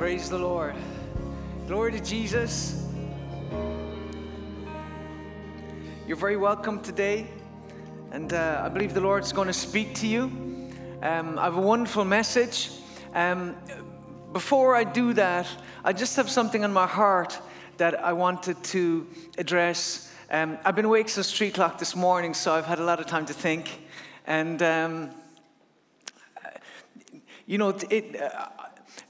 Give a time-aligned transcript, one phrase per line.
[0.00, 0.74] Praise the Lord.
[1.66, 2.86] Glory to Jesus.
[6.06, 7.26] You're very welcome today,
[8.10, 10.22] and uh, I believe the Lord's going to speak to you.
[11.02, 12.70] Um, I have a wonderful message.
[13.12, 13.54] Um,
[14.32, 15.46] before I do that,
[15.84, 17.38] I just have something on my heart
[17.76, 19.06] that I wanted to
[19.36, 20.10] address.
[20.30, 23.06] Um, I've been awake since 3 o'clock this morning, so I've had a lot of
[23.06, 23.82] time to think.
[24.26, 25.10] And, um,
[27.46, 28.16] you know, it,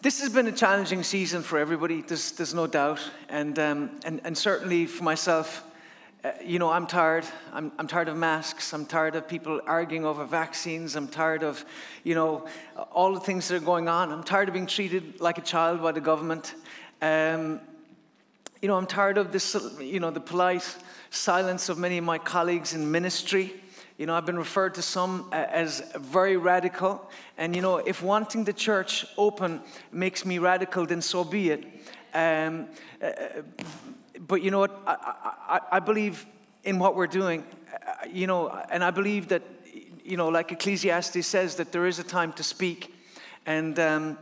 [0.03, 3.01] this has been a challenging season for everybody, there's, there's no doubt.
[3.29, 5.63] And, um, and, and certainly for myself,
[6.25, 7.27] uh, you know, I'm tired.
[7.53, 8.73] I'm, I'm tired of masks.
[8.73, 10.97] I'm tired of people arguing over vaccines.
[10.97, 11.65] I'm tired of,
[12.03, 12.47] you know,
[12.93, 14.11] all the things that are going on.
[14.11, 16.55] I'm tired of being treated like a child by the government.
[17.03, 17.61] Um,
[18.63, 20.77] you know, I'm tired of this, you know, the polite
[21.11, 23.55] silence of many of my colleagues in ministry.
[24.01, 27.07] You know, I've been referred to some uh, as very radical.
[27.37, 29.61] And, you know, if wanting the church open
[29.93, 31.67] makes me radical, then so be it.
[32.15, 32.69] Um,
[33.03, 33.11] uh,
[34.27, 34.81] but you know what?
[34.87, 34.97] I,
[35.49, 36.25] I, I believe
[36.65, 39.43] in what we're doing, uh, you know, and I believe that,
[40.03, 42.95] you know, like Ecclesiastes says, that there is a time to speak.
[43.45, 44.17] And um,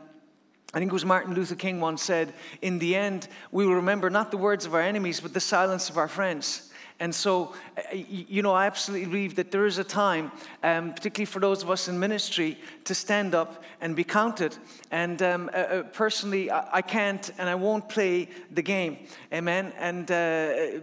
[0.75, 4.11] I think it was Martin Luther King once said, in the end, we will remember
[4.11, 6.67] not the words of our enemies, but the silence of our friends.
[7.01, 10.33] And so, uh, you know, I absolutely believe that there is a time,
[10.65, 14.57] um, particularly for those of us in ministry, to stand up and be counted.
[14.91, 18.99] And um, uh, uh personally, I, can't and I won't play the game.
[19.33, 19.73] Amen.
[19.79, 20.81] And, uh,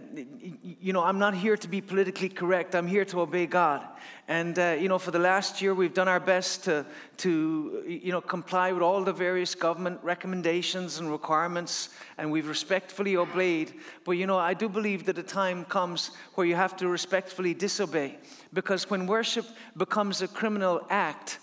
[0.80, 3.86] you know, I'm not here to be politically correct, I'm here to obey God.
[4.28, 6.84] And, uh, you know, for the last year, we've done our best to,
[7.18, 13.16] to, you know, comply with all the various government recommendations and requirements, and we've respectfully
[13.16, 13.74] obeyed.
[14.04, 17.54] But, you know, I do believe that a time comes where you have to respectfully
[17.54, 18.18] disobey.
[18.52, 21.38] Because when worship becomes a criminal act,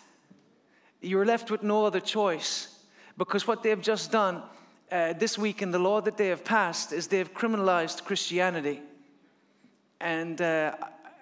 [1.02, 2.67] you're left with no other choice.
[3.17, 4.42] Because what they've just done
[4.92, 8.81] uh, this week in the law that they have passed is they've criminalized Christianity.
[10.02, 10.75] And uh,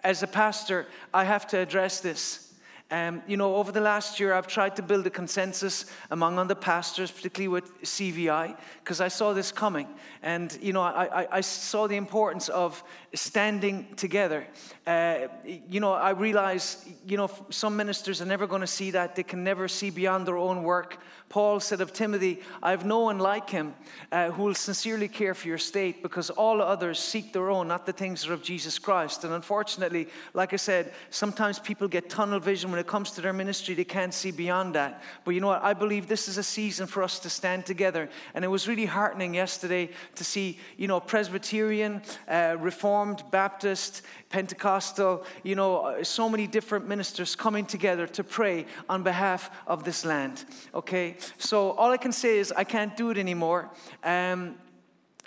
[0.04, 2.51] as a pastor, I have to address this.
[2.92, 6.56] Um, you know, over the last year, I've tried to build a consensus among other
[6.56, 9.88] pastors, particularly with CVI, because I saw this coming.
[10.22, 14.46] And, you know, I, I, I saw the importance of standing together.
[14.86, 19.16] Uh, you know, I realize, you know, some ministers are never going to see that.
[19.16, 20.98] They can never see beyond their own work.
[21.32, 23.73] Paul said of Timothy, I have no one like him
[24.12, 27.86] uh, who will sincerely care for your state because all others seek their own, not
[27.86, 29.23] the things of Jesus Christ.
[29.23, 33.31] And unfortunately, like I said, sometimes people get tunnel vision when it comes to their
[33.31, 33.73] ministry.
[33.73, 35.02] They can't see beyond that.
[35.23, 35.64] But you know what?
[35.64, 38.09] I believe this is a season for us to stand together.
[38.33, 45.25] And it was really heartening yesterday to see, you know, Presbyterian, uh, Reformed, Baptist, Pentecostal,
[45.43, 50.03] you know, uh, so many different ministers coming together to pray on behalf of this
[50.03, 50.43] land.
[50.73, 51.15] Okay?
[51.37, 53.69] So all I can say is I can't do it anymore.
[54.03, 54.55] Um,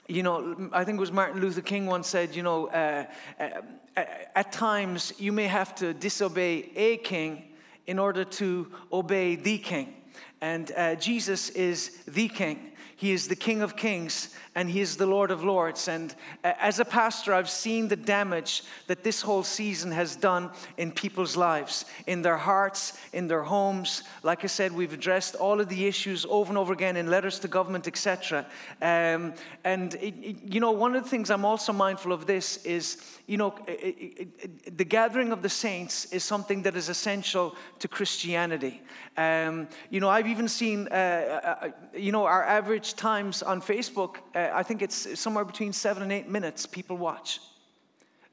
[0.06, 3.06] you know, I think it was Martin Luther King once said, you know, uh,
[3.40, 3.48] uh,
[3.96, 7.44] at times you may have to disobey a king
[7.86, 9.94] in order to obey the king.
[10.40, 12.72] And uh, Jesus is the king.
[12.96, 15.88] He is the King of Kings and He is the Lord of Lords.
[15.88, 20.50] And uh, as a pastor, I've seen the damage that this whole season has done
[20.76, 24.04] in people's lives, in their hearts, in their homes.
[24.22, 27.38] Like I said, we've addressed all of the issues over and over again in letters
[27.40, 28.46] to government, etc.
[28.80, 29.34] Um,
[29.64, 32.98] and it, it, you know, one of the things I'm also mindful of this is,
[33.26, 38.82] you know, it, the gathering of the saints is something that is essential to Christianity.
[39.16, 43.60] Um, you know, I've even seen, uh, uh, uh you know, our average times on
[43.60, 44.16] Facebook.
[44.34, 47.40] Uh, I think it's somewhere between seven and eight minutes people watch.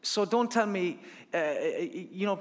[0.02, 1.00] So don't tell me,
[1.34, 2.40] uh, you know,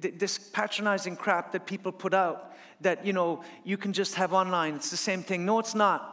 [0.00, 4.74] this patronizing crap that people put out that, you know, you can just have online.
[4.74, 5.46] It's the same thing.
[5.46, 6.10] No, it's not.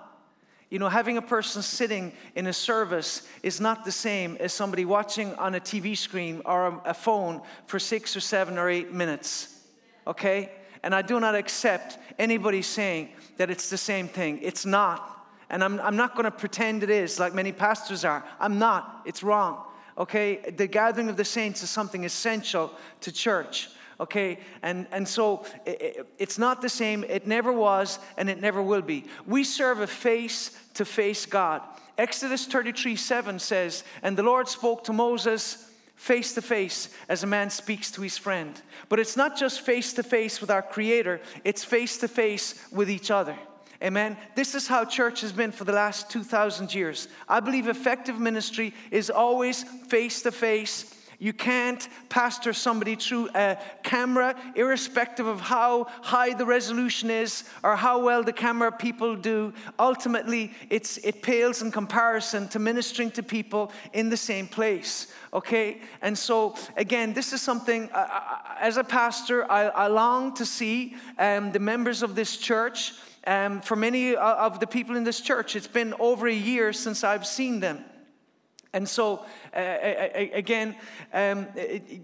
[0.70, 4.86] You know, having a person sitting in a service is not the same as somebody
[4.86, 9.60] watching on a TV screen or a phone for six or seven or eight minutes.
[10.08, 10.50] Okay?
[10.82, 14.40] And I do not accept anybody saying that it's the same thing.
[14.42, 15.21] It's not.
[15.52, 18.26] And I'm, I'm not going to pretend it is like many pastors are.
[18.40, 19.02] I'm not.
[19.06, 19.64] It's wrong.
[19.98, 20.38] Okay?
[20.38, 22.72] The gathering of the saints is something essential
[23.02, 23.70] to church.
[24.00, 24.40] Okay?
[24.64, 27.04] And, and so it, it's not the same.
[27.04, 29.06] It never was, and it never will be.
[29.28, 31.62] We serve a face to face God.
[31.98, 37.28] Exodus 33 7 says, And the Lord spoke to Moses face to face as a
[37.28, 38.60] man speaks to his friend.
[38.88, 42.90] But it's not just face to face with our Creator, it's face to face with
[42.90, 43.38] each other.
[43.82, 44.16] Amen.
[44.36, 47.08] This is how church has been for the last 2,000 years.
[47.28, 50.96] I believe effective ministry is always face to face.
[51.18, 57.76] You can't pastor somebody through a camera, irrespective of how high the resolution is or
[57.76, 59.54] how well the camera people do.
[59.78, 65.14] Ultimately, it's, it pales in comparison to ministering to people in the same place.
[65.32, 65.82] Okay?
[66.02, 68.08] And so, again, this is something, uh,
[68.60, 72.94] as a pastor, I, I long to see um, the members of this church.
[73.28, 77.04] Um, for many of the people in this church, it's been over a year since
[77.04, 77.86] I've seen them.
[78.74, 79.60] And so, uh,
[80.34, 80.78] again,
[81.14, 81.46] um,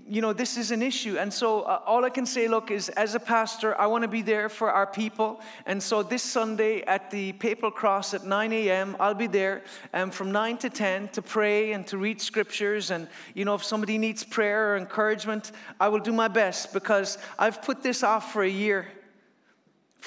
[0.05, 1.17] you know, this is an issue.
[1.17, 4.09] And so, uh, all I can say, look, is as a pastor, I want to
[4.09, 5.39] be there for our people.
[5.65, 10.11] And so, this Sunday at the Papal Cross at 9 a.m., I'll be there um,
[10.11, 12.91] from 9 to 10 to pray and to read scriptures.
[12.91, 17.17] And, you know, if somebody needs prayer or encouragement, I will do my best because
[17.39, 18.87] I've put this off for a year.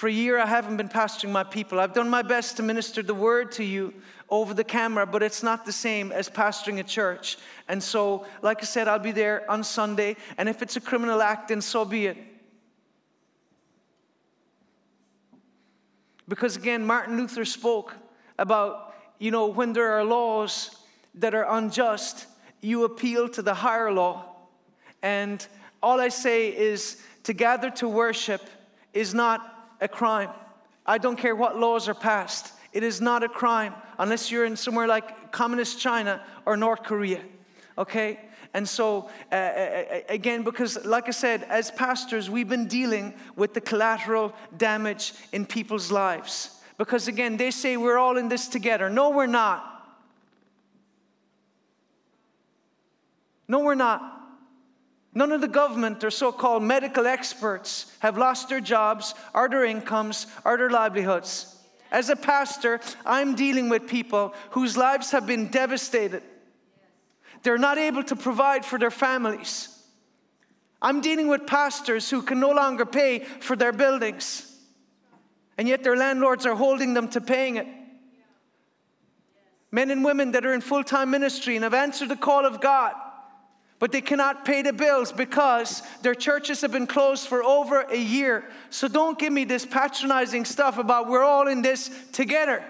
[0.00, 1.78] For a year, I haven't been pastoring my people.
[1.78, 3.92] I've done my best to minister the word to you
[4.30, 7.36] over the camera, but it's not the same as pastoring a church.
[7.68, 11.20] And so, like I said, I'll be there on Sunday, and if it's a criminal
[11.20, 12.16] act, then so be it.
[16.26, 17.94] Because again, Martin Luther spoke
[18.38, 20.76] about, you know, when there are laws
[21.16, 22.24] that are unjust,
[22.62, 24.34] you appeal to the higher law.
[25.02, 25.46] And
[25.82, 28.40] all I say is to gather to worship
[28.94, 30.30] is not a crime.
[30.86, 32.52] I don't care what laws are passed.
[32.72, 37.20] It is not a crime unless you're in somewhere like communist China or North Korea.
[37.76, 38.18] Okay?
[38.52, 43.14] And so, uh, uh, uh, again, because like I said, as pastors, we've been dealing
[43.36, 46.60] with the collateral damage in people's lives.
[46.78, 48.90] Because again, they say we're all in this together.
[48.90, 49.66] No, we're not.
[53.46, 54.19] No, we're not.
[55.20, 59.66] None of the government or so called medical experts have lost their jobs, or their
[59.66, 61.58] incomes, or their livelihoods.
[61.92, 66.22] As a pastor, I'm dealing with people whose lives have been devastated.
[67.42, 69.68] They're not able to provide for their families.
[70.80, 74.50] I'm dealing with pastors who can no longer pay for their buildings,
[75.58, 77.66] and yet their landlords are holding them to paying it.
[79.70, 82.62] Men and women that are in full time ministry and have answered the call of
[82.62, 82.94] God
[83.80, 87.96] but they cannot pay the bills because their churches have been closed for over a
[87.96, 88.44] year.
[88.68, 92.62] So don't give me this patronizing stuff about we're all in this together.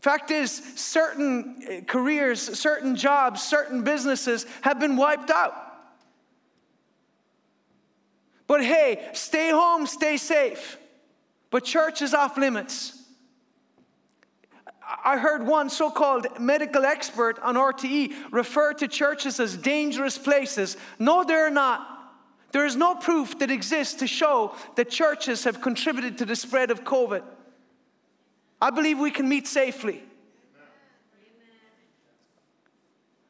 [0.00, 5.54] Fact is, certain eh, careers, certain jobs, certain businesses have been wiped out.
[8.48, 10.76] But hey, stay home, stay safe.
[11.50, 12.99] But church is off limits.
[15.04, 20.76] I heard one so called medical expert on RTE refer to churches as dangerous places.
[20.98, 21.86] No, they're not.
[22.52, 26.70] There is no proof that exists to show that churches have contributed to the spread
[26.70, 27.22] of COVID.
[28.60, 30.02] I believe we can meet safely.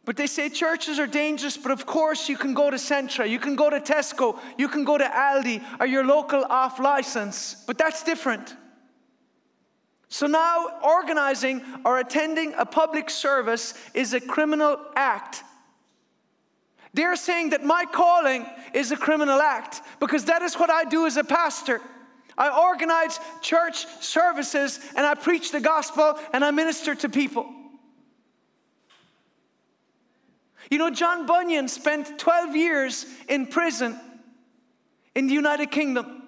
[0.07, 3.39] But they say churches are dangerous, but of course you can go to Centra, you
[3.39, 7.77] can go to Tesco, you can go to Aldi or your local off license, but
[7.77, 8.57] that's different.
[10.11, 15.45] So now, organizing or attending a public service is a criminal act.
[16.93, 21.07] They're saying that my calling is a criminal act because that is what I do
[21.07, 21.81] as a pastor.
[22.37, 27.49] I organize church services and I preach the gospel and I minister to people.
[30.73, 33.99] You know, John Bunyan spent 12 years in prison
[35.15, 36.23] in the United Kingdom.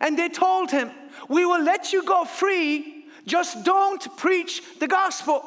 [0.00, 0.90] And they told him,
[1.28, 5.42] We will let you go free, just don't preach the gospel.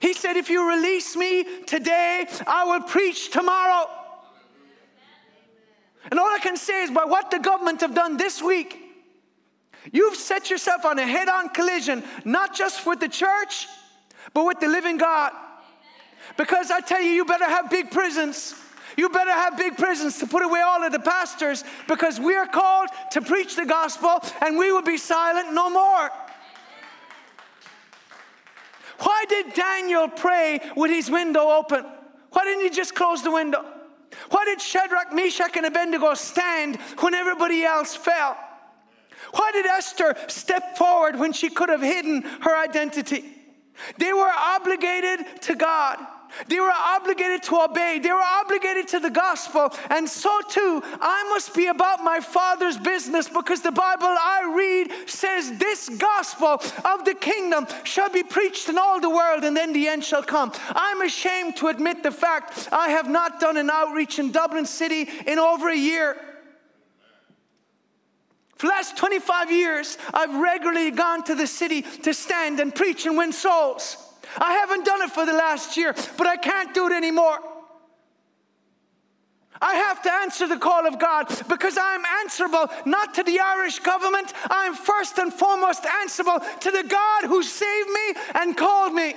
[0.00, 3.88] He said, If you release me today, I will preach tomorrow.
[6.10, 8.80] And all I can say is by what the government have done this week,
[9.92, 13.66] you've set yourself on a head on collision, not just with the church,
[14.32, 15.32] but with the living God.
[16.36, 18.54] Because I tell you, you better have big prisons.
[18.96, 22.46] You better have big prisons to put away all of the pastors because we are
[22.46, 26.10] called to preach the gospel and we will be silent no more.
[28.98, 31.84] Why did Daniel pray with his window open?
[32.30, 33.64] Why didn't he just close the window?
[34.30, 38.36] Why did Shadrach, Meshach, and Abednego stand when everybody else fell?
[39.32, 43.24] Why did Esther step forward when she could have hidden her identity?
[43.98, 45.98] They were obligated to God.
[46.48, 47.98] They were obligated to obey.
[47.98, 49.72] They were obligated to the gospel.
[49.90, 55.08] And so too, I must be about my Father's business because the Bible I read
[55.08, 59.72] says this gospel of the kingdom shall be preached in all the world and then
[59.72, 60.52] the end shall come.
[60.70, 65.08] I'm ashamed to admit the fact I have not done an outreach in Dublin City
[65.26, 66.16] in over a year.
[68.56, 73.04] For the last 25 years, I've regularly gone to the city to stand and preach
[73.04, 74.05] and win souls.
[74.38, 77.38] I haven't done it for the last year, but I can't do it anymore.
[79.60, 83.78] I have to answer the call of God because I'm answerable not to the Irish
[83.78, 84.32] government.
[84.50, 89.14] I'm first and foremost answerable to the God who saved me and called me.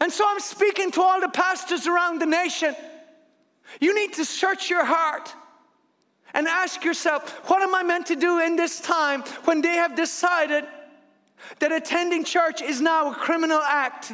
[0.00, 2.74] And so I'm speaking to all the pastors around the nation.
[3.80, 5.34] You need to search your heart
[6.32, 9.94] and ask yourself, what am I meant to do in this time when they have
[9.94, 10.64] decided
[11.58, 14.12] that attending church is now a criminal act?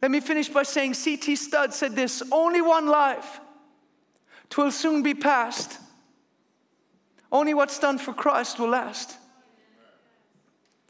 [0.00, 1.36] Let me finish by saying C.T.
[1.36, 3.40] Studd said this only one life,
[4.50, 5.78] twill soon be past.
[7.30, 9.16] Only what's done for Christ will last.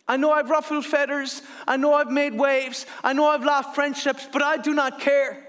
[0.08, 4.26] I know I've ruffled feathers, I know I've made waves, I know I've lost friendships,
[4.32, 5.46] but I do not care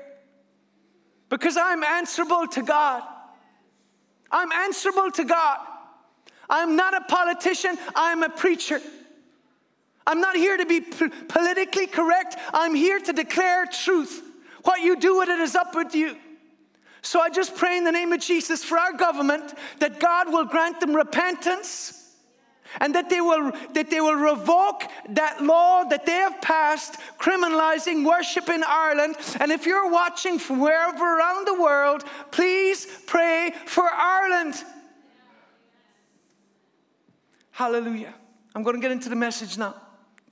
[1.30, 3.02] because I'm answerable to God.
[4.30, 5.60] I'm answerable to God.
[6.50, 8.82] I'm not a politician, I'm a preacher.
[10.06, 12.36] I'm not here to be p- politically correct.
[12.54, 14.22] I'm here to declare truth.
[14.64, 16.18] What you do with it is up with you.
[17.02, 20.46] So I just pray in the name of Jesus for our government that God will
[20.46, 22.00] grant them repentance
[22.80, 28.06] and that they will that they will revoke that law that they have passed criminalizing
[28.06, 33.84] worship in Ireland and if you're watching from wherever around the world please pray for
[33.84, 34.56] Ireland
[37.54, 38.14] hallelujah
[38.54, 39.74] i'm going to get into the message now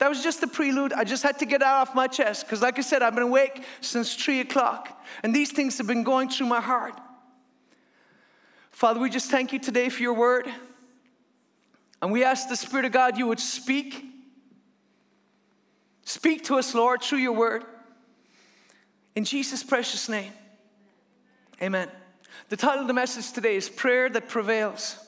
[0.02, 0.92] that was just the prelude.
[0.92, 3.22] I just had to get out off my chest because, like I said, I've been
[3.22, 7.00] awake since three o'clock, and these things have been going through my heart.
[8.72, 10.48] Father, we just thank you today for your word.
[12.00, 14.04] And we ask the Spirit of God you would speak.
[16.04, 17.64] Speak to us, Lord, through your word.
[19.14, 20.32] In Jesus' precious name.
[21.62, 21.88] Amen.
[22.48, 24.98] The title of the message today is Prayer That Prevails.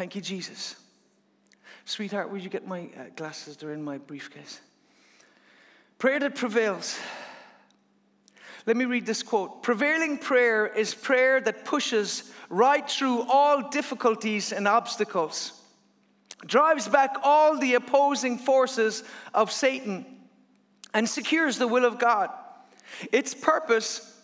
[0.00, 0.76] Thank you, Jesus.
[1.84, 3.58] Sweetheart, would you get my uh, glasses?
[3.58, 4.58] They're in my briefcase.
[5.98, 6.98] Prayer that prevails.
[8.64, 14.52] Let me read this quote Prevailing prayer is prayer that pushes right through all difficulties
[14.52, 15.52] and obstacles,
[16.46, 19.04] drives back all the opposing forces
[19.34, 20.06] of Satan,
[20.94, 22.30] and secures the will of God.
[23.12, 24.18] Its purpose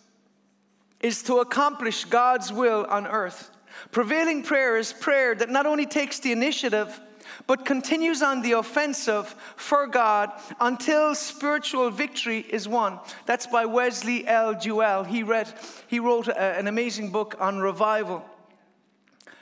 [1.00, 3.50] is to accomplish God's will on earth.
[3.90, 7.00] Prevailing prayer is prayer that not only takes the initiative,
[7.47, 10.30] but continues on the offensive for God
[10.61, 12.99] until spiritual victory is won.
[13.26, 14.54] That's by Wesley L.
[14.54, 15.06] Duewel.
[15.06, 15.52] He, read,
[15.87, 18.25] he wrote a, an amazing book on revival.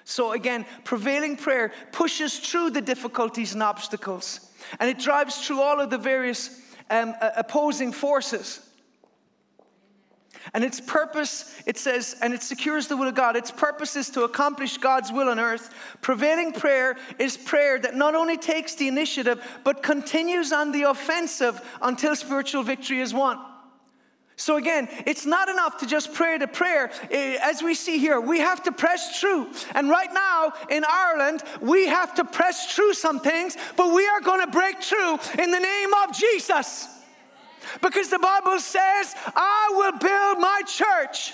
[0.05, 4.41] So, again, prevailing prayer pushes through the difficulties and obstacles,
[4.79, 6.61] and it drives through all of the various
[6.91, 8.61] um, opposing forces.
[10.53, 13.37] And its purpose, it says, and it secures the will of God.
[13.37, 15.73] Its purpose is to accomplish God's will on earth.
[16.03, 21.61] Prevailing prayer is prayer that not only takes the initiative, but continues on the offensive
[21.81, 23.39] until spiritual victory is won.
[24.37, 26.91] So again, it's not enough to just pray the prayer.
[27.41, 29.53] As we see here, we have to press through.
[29.77, 34.21] And right now in Ireland, we have to press through some things, but we are
[34.21, 36.89] going to break through in the name of Jesus.
[37.80, 41.33] Because the Bible says, I will build my church,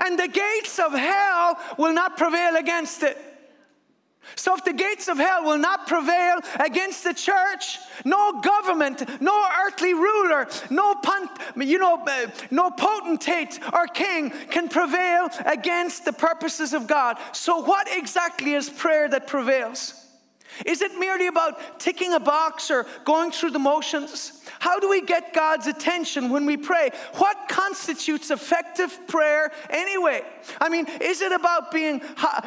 [0.00, 3.18] and the gates of hell will not prevail against it.
[4.36, 9.46] So, if the gates of hell will not prevail against the church, no government, no
[9.66, 10.94] earthly ruler, no,
[11.56, 17.18] you know, uh, no potentate or king can prevail against the purposes of God.
[17.32, 19.98] So, what exactly is prayer that prevails?
[20.66, 24.41] Is it merely about ticking a box or going through the motions?
[24.62, 26.90] How do we get God's attention when we pray?
[27.14, 30.22] What constitutes effective prayer anyway?
[30.60, 32.00] I mean, is it about being,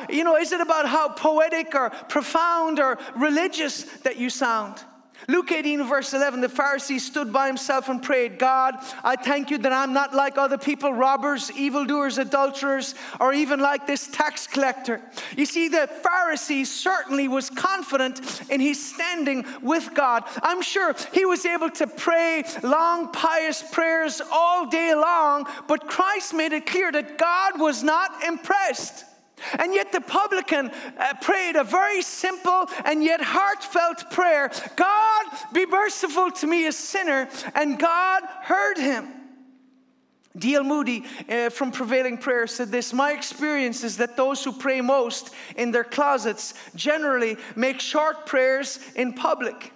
[0.10, 4.81] you know, is it about how poetic or profound or religious that you sound?
[5.27, 9.58] Luke 18, verse 11, the Pharisee stood by himself and prayed, God, I thank you
[9.60, 15.01] that I'm not like other people, robbers, evildoers, adulterers, or even like this tax collector.
[15.36, 20.24] You see, the Pharisee certainly was confident in his standing with God.
[20.44, 26.34] I'm sure he was able to pray long, pious prayers all day long, but Christ
[26.34, 29.05] made it clear that God was not impressed.
[29.59, 35.65] And yet the publican uh, prayed a very simple and yet heartfelt prayer God, be
[35.65, 37.27] merciful to me, a sinner.
[37.53, 39.11] And God heard him.
[40.37, 40.63] D.L.
[40.63, 45.33] Moody uh, from Prevailing Prayer said this My experience is that those who pray most
[45.55, 49.71] in their closets generally make short prayers in public.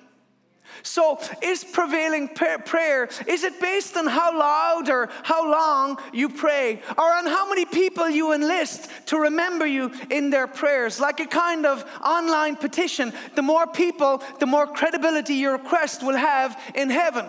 [0.84, 6.82] So, is prevailing prayer, is it based on how loud or how long you pray,
[6.98, 11.00] or on how many people you enlist to remember you in their prayers?
[11.00, 13.14] Like a kind of online petition.
[13.36, 17.26] The more people, the more credibility your request will have in heaven.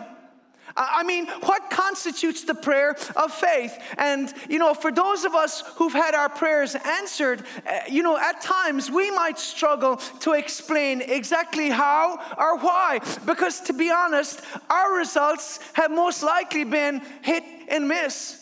[0.77, 3.77] I mean, what constitutes the prayer of faith?
[3.99, 8.19] And, you know, for those of us who've had our prayers answered, uh, you know,
[8.19, 13.01] at times we might struggle to explain exactly how or why.
[13.27, 18.40] Because to be honest, our results have most likely been hit and miss.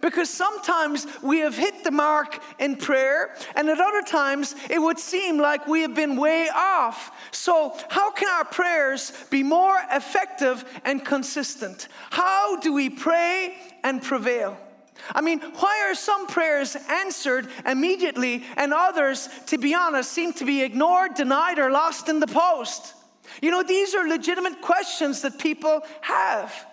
[0.00, 4.98] Because sometimes we have hit the mark in prayer, and at other times it would
[4.98, 7.12] seem like we have been way off.
[7.32, 11.88] So, how can our prayers be more effective and consistent?
[12.10, 14.56] How do we pray and prevail?
[15.14, 20.44] I mean, why are some prayers answered immediately and others, to be honest, seem to
[20.44, 22.94] be ignored, denied, or lost in the post?
[23.42, 26.66] You know, these are legitimate questions that people have.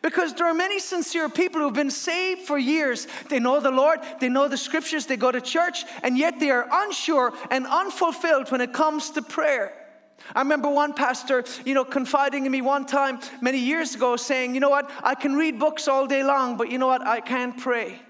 [0.00, 3.06] Because there are many sincere people who've been saved for years.
[3.28, 6.50] They know the Lord, they know the scriptures, they go to church, and yet they
[6.50, 9.74] are unsure and unfulfilled when it comes to prayer.
[10.34, 14.54] I remember one pastor, you know, confiding in me one time many years ago saying,
[14.54, 17.20] you know what, I can read books all day long, but you know what, I
[17.20, 18.00] can't pray.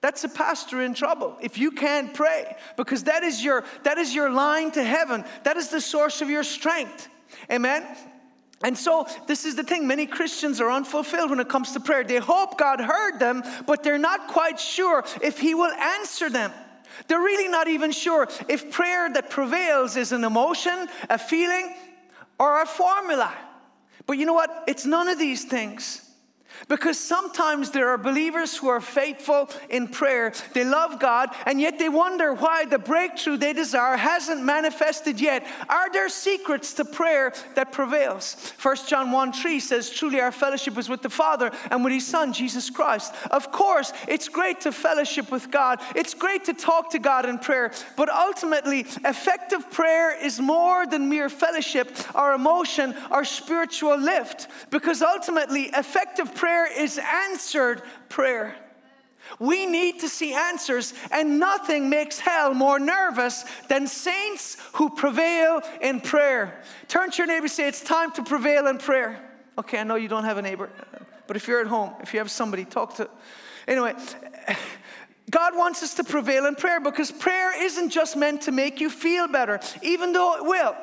[0.00, 4.14] That's a pastor in trouble if you can't pray because that is your that is
[4.14, 5.24] your line to heaven.
[5.42, 7.08] That is the source of your strength.
[7.50, 7.84] Amen.
[8.64, 12.04] And so, this is the thing many Christians are unfulfilled when it comes to prayer.
[12.04, 16.52] They hope God heard them, but they're not quite sure if He will answer them.
[17.08, 21.74] They're really not even sure if prayer that prevails is an emotion, a feeling,
[22.38, 23.32] or a formula.
[24.06, 24.64] But you know what?
[24.66, 26.05] It's none of these things.
[26.68, 30.32] Because sometimes there are believers who are faithful in prayer.
[30.52, 35.46] They love God, and yet they wonder why the breakthrough they desire hasn't manifested yet.
[35.68, 38.52] Are there secrets to prayer that prevails?
[38.60, 42.06] 1 John 1 3 says, Truly our fellowship is with the Father and with His
[42.06, 43.14] Son, Jesus Christ.
[43.30, 47.38] Of course, it's great to fellowship with God, it's great to talk to God in
[47.38, 54.48] prayer, but ultimately, effective prayer is more than mere fellowship our emotion our spiritual lift.
[54.70, 58.56] Because ultimately, effective prayer prayer is answered prayer.
[59.38, 65.60] We need to see answers, and nothing makes hell more nervous than saints who prevail
[65.82, 66.62] in prayer.
[66.88, 69.20] Turn to your neighbor say, It's time to prevail in prayer.
[69.58, 70.70] Okay, I know you don't have a neighbor,
[71.26, 73.10] but if you're at home, if you have somebody, talk to.
[73.66, 73.94] Anyway,
[75.30, 78.88] God wants us to prevail in prayer because prayer isn't just meant to make you
[78.88, 80.74] feel better, even though it will.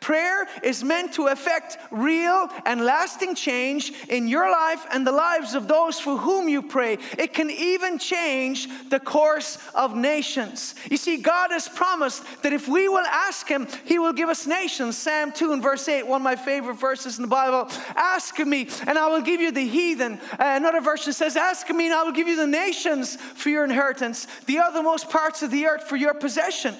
[0.00, 5.54] Prayer is meant to effect real and lasting change in your life and the lives
[5.54, 6.98] of those for whom you pray.
[7.18, 10.74] It can even change the course of nations.
[10.90, 14.46] You see, God has promised that if we will ask Him, He will give us
[14.46, 14.96] nations.
[14.96, 17.68] Psalm 2 and verse 8, one of my favorite verses in the Bible.
[17.96, 20.14] Ask me, and I will give you the heathen.
[20.32, 23.64] Uh, another version says, Ask me, and I will give you the nations for your
[23.64, 26.74] inheritance, the othermost parts of the earth for your possession.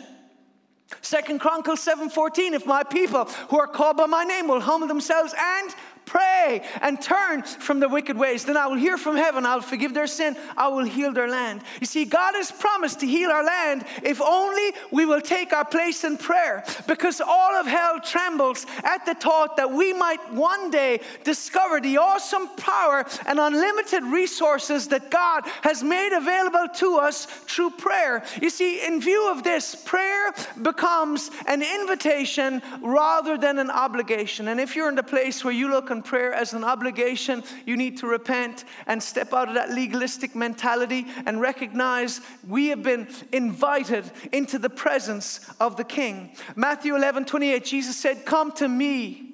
[1.01, 5.35] Second Chronicles 7:14 if my people who are called by my name will humble themselves
[5.39, 8.45] and pray and turn from the wicked ways.
[8.45, 11.63] Then I will hear from heaven, I'll forgive their sin, I will heal their land.
[11.81, 15.65] You see, God has promised to heal our land if only we will take our
[15.65, 16.65] place in prayer.
[16.87, 21.99] Because all of hell trembles at the thought that we might one day discover the
[21.99, 28.25] awesome power and unlimited resources that God has made available to us through prayer.
[28.41, 34.49] You see, in view of this, prayer becomes an invitation rather than an obligation.
[34.49, 37.77] And if you're in the place where you look and prayer as an obligation, you
[37.77, 43.07] need to repent and step out of that legalistic mentality and recognize we have been
[43.33, 46.31] invited into the presence of the King.
[46.57, 49.32] Matthew 11 28, Jesus said, Come to me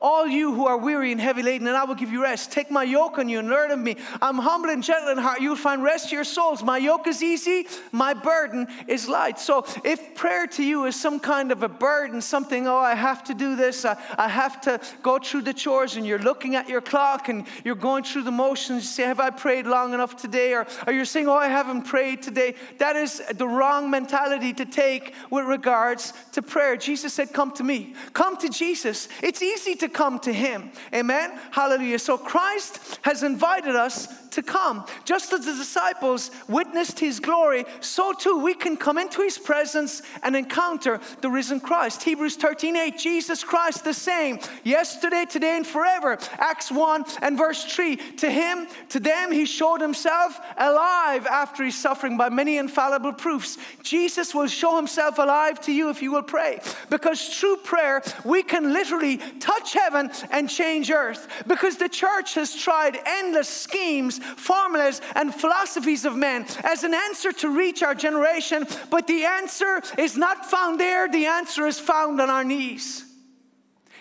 [0.00, 2.50] all you who are weary and heavy laden, and I will give you rest.
[2.50, 3.96] Take my yoke on you and learn of me.
[4.22, 5.42] I'm humble and gentle in heart.
[5.42, 6.62] You'll find rest to your souls.
[6.62, 9.38] My yoke is easy, my burden is light.
[9.38, 13.22] So if prayer to you is some kind of a burden, something, oh, I have
[13.24, 16.68] to do this, I, I have to go through the chores, and you're looking at
[16.68, 20.16] your clock and you're going through the motions, you say, Have I prayed long enough
[20.16, 20.54] today?
[20.54, 22.54] Or, or you're saying, Oh, I haven't prayed today.
[22.78, 26.78] That is the wrong mentality to take with regards to prayer.
[26.78, 27.94] Jesus said, Come to me.
[28.14, 29.08] Come to Jesus.
[29.22, 30.70] It's easy to come to him.
[30.94, 31.38] Amen.
[31.50, 31.98] Hallelujah.
[31.98, 34.84] So Christ has invited us to come.
[35.04, 40.02] Just as the disciples witnessed his glory, so too we can come into his presence
[40.22, 42.02] and encounter the risen Christ.
[42.02, 46.18] Hebrews 13 8, Jesus Christ the same, yesterday, today, and forever.
[46.38, 51.76] Acts 1 and verse 3, to him, to them, he showed himself alive after his
[51.76, 53.58] suffering by many infallible proofs.
[53.82, 56.60] Jesus will show himself alive to you if you will pray.
[56.88, 61.44] Because through prayer, we can literally touch heaven and change earth.
[61.46, 67.32] Because the church has tried endless schemes formulas, and philosophies of men as an answer
[67.32, 72.20] to reach our generation, but the answer is not found there, the answer is found
[72.20, 73.04] on our knees.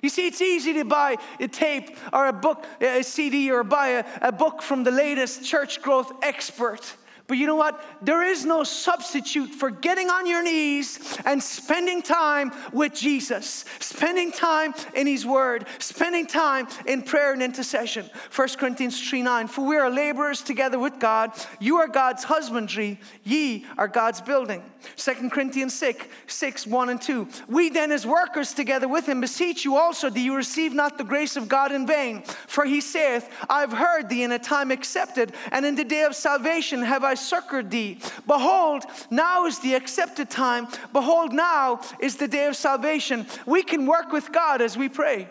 [0.02, 3.88] You see, it's easy to buy a tape or a book, a CD, or buy
[3.90, 6.96] a, a book from the latest church growth expert.
[7.30, 7.80] But you know what?
[8.02, 14.32] There is no substitute for getting on your knees and spending time with Jesus, spending
[14.32, 18.10] time in His Word, spending time in prayer and intercession.
[18.36, 19.48] 1 Corinthians 3 9.
[19.48, 21.32] For we are laborers together with God.
[21.60, 24.64] You are God's husbandry, ye are God's building.
[24.96, 27.28] 2 Corinthians 6, 6 1 and 2.
[27.48, 31.04] We then, as workers together with Him, beseech you also that you receive not the
[31.04, 32.24] grace of God in vain.
[32.48, 36.16] For He saith, I've heard thee in a time accepted, and in the day of
[36.16, 38.00] salvation have I succored thee.
[38.28, 40.68] Behold, now is the accepted time.
[40.94, 43.26] Behold, now is the day of salvation.
[43.46, 45.28] We can work with God as we pray.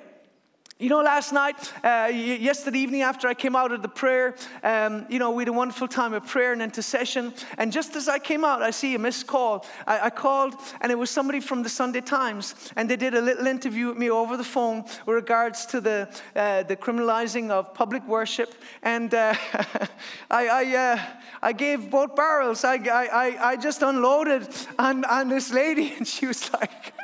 [0.81, 5.07] You know, last night, uh, yesterday evening, after I came out of the prayer, um,
[5.09, 7.35] you know, we had a wonderful time of prayer and intercession.
[7.57, 9.67] And just as I came out, I see a missed call.
[9.89, 13.21] I, I, called, and it was somebody from the Sunday Times, and they did a
[13.21, 17.75] little interview with me over the phone with regards to the uh, the criminalizing of
[17.75, 18.55] public worship.
[18.85, 19.35] And uh,
[20.31, 21.03] I I, uh,
[21.43, 22.63] I, gave both barrels.
[22.63, 24.47] I I, I just unloaded
[24.79, 26.95] on on this lady, and she was like.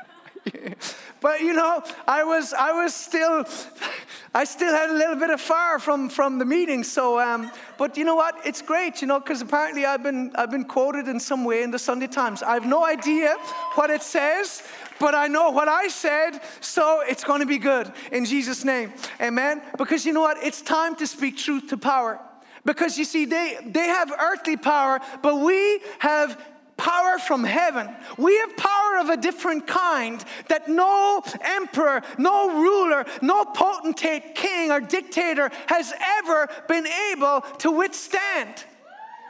[1.25, 3.47] But you know, I was I was still
[4.35, 6.85] I still had a little bit of fire from from the meeting.
[6.85, 8.35] So, um, but you know what?
[8.45, 11.71] It's great, you know, because apparently I've been I've been quoted in some way in
[11.71, 12.43] the Sunday Times.
[12.43, 13.37] I have no idea
[13.75, 14.63] what it says,
[15.01, 18.93] but I know what I said, so it's going to be good in Jesus' name,
[19.19, 19.63] Amen.
[19.79, 20.37] Because you know what?
[20.45, 22.21] It's time to speak truth to power.
[22.67, 26.39] Because you see, they, they have earthly power, but we have
[26.85, 27.88] power from heaven.
[28.18, 34.70] We have power of a different kind that no emperor, no ruler, no potentate, king,
[34.70, 38.64] or dictator has ever been able to withstand.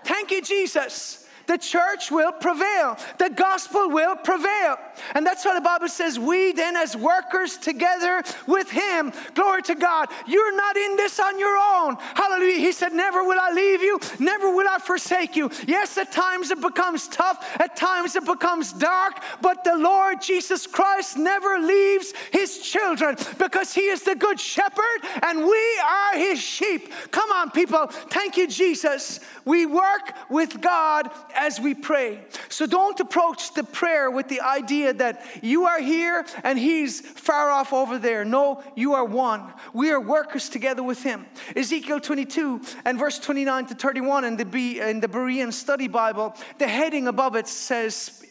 [0.05, 4.77] Thank you, Jesus the church will prevail, the gospel will prevail.
[5.15, 9.75] And that's why the Bible says, We then, as workers together with Him, glory to
[9.75, 11.97] God, you're not in this on your own.
[12.15, 12.59] Hallelujah.
[12.59, 15.51] He said, Never will I leave you, never will I forsake you.
[15.67, 20.67] Yes, at times it becomes tough, at times it becomes dark, but the Lord Jesus
[20.67, 24.85] Christ never leaves His children because He is the good shepherd
[25.23, 26.93] and we are His sheep.
[27.11, 27.87] Come on, people.
[27.87, 29.21] Thank you, Jesus.
[29.45, 32.21] We work with God as we pray.
[32.49, 37.51] So don't approach the prayer with the idea that you are here and he's far
[37.51, 38.25] off over there.
[38.25, 39.53] No, you are one.
[39.73, 41.27] We are workers together with him.
[41.57, 46.35] Ezekiel 22 and verse 29 to 31 in the, B, in the Berean Study Bible,
[46.59, 48.25] the heading above it says,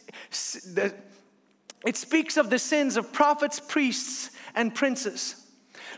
[1.86, 5.36] it speaks of the sins of prophets, priests, and princes.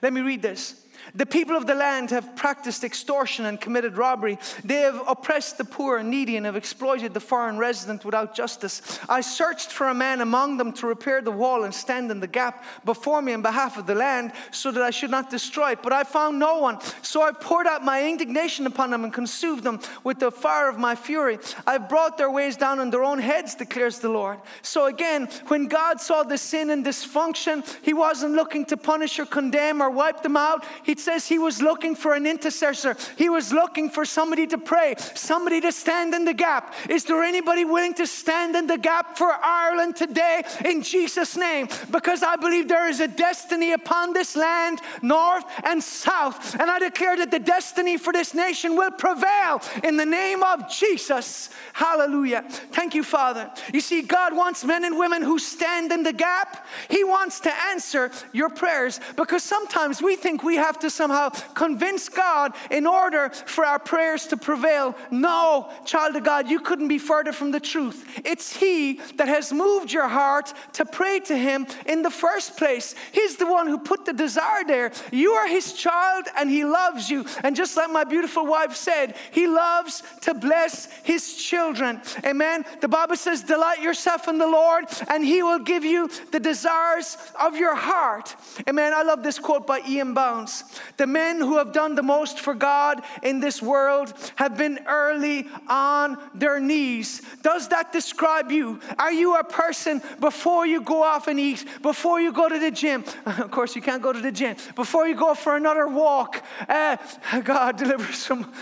[0.02, 0.85] Let me read this.
[1.14, 4.38] The people of the land have practiced extortion and committed robbery.
[4.64, 8.98] They have oppressed the poor and needy and have exploited the foreign resident without justice.
[9.08, 12.26] I searched for a man among them to repair the wall and stand in the
[12.26, 15.82] gap before me in behalf of the land so that I should not destroy it.
[15.82, 16.78] But I found no one.
[17.02, 20.78] So I poured out my indignation upon them and consumed them with the fire of
[20.78, 21.38] my fury.
[21.66, 24.38] I brought their ways down on their own heads, declares the Lord.
[24.62, 29.26] So again, when God saw the sin and dysfunction, He wasn't looking to punish or
[29.26, 30.64] condemn or wipe them out.
[30.82, 32.96] He says he was looking for an intercessor.
[33.16, 36.74] He was looking for somebody to pray, somebody to stand in the gap.
[36.90, 41.68] Is there anybody willing to stand in the gap for Ireland today in Jesus' name?
[41.92, 46.58] Because I believe there is a destiny upon this land, north and south.
[46.58, 50.68] And I declare that the destiny for this nation will prevail in the name of
[50.68, 51.50] Jesus.
[51.72, 52.42] Hallelujah.
[52.72, 53.48] Thank you, Father.
[53.72, 56.66] You see, God wants men and women who stand in the gap.
[56.90, 61.28] He wants to answer your prayers because sometimes we think we have to to somehow
[61.54, 64.94] convince God in order for our prayers to prevail.
[65.10, 68.20] No, child of God, you couldn't be further from the truth.
[68.24, 72.94] It's He that has moved your heart to pray to Him in the first place.
[73.12, 74.92] He's the one who put the desire there.
[75.10, 77.26] You are His child and He loves you.
[77.42, 82.00] And just like my beautiful wife said, He loves to bless His children.
[82.24, 82.64] Amen.
[82.80, 87.16] The Bible says, Delight yourself in the Lord, and He will give you the desires
[87.40, 88.34] of your heart.
[88.68, 88.92] Amen.
[88.94, 90.14] I love this quote by E.M.
[90.14, 90.62] Bounds.
[90.96, 95.48] The men who have done the most for God in this world have been early
[95.68, 97.22] on their knees.
[97.42, 98.80] Does that describe you?
[98.98, 102.70] Are you a person before you go off and eat, before you go to the
[102.70, 103.04] gym?
[103.46, 104.56] Of course, you can't go to the gym.
[104.74, 106.96] Before you go for another walk, uh,
[107.44, 108.52] God delivers from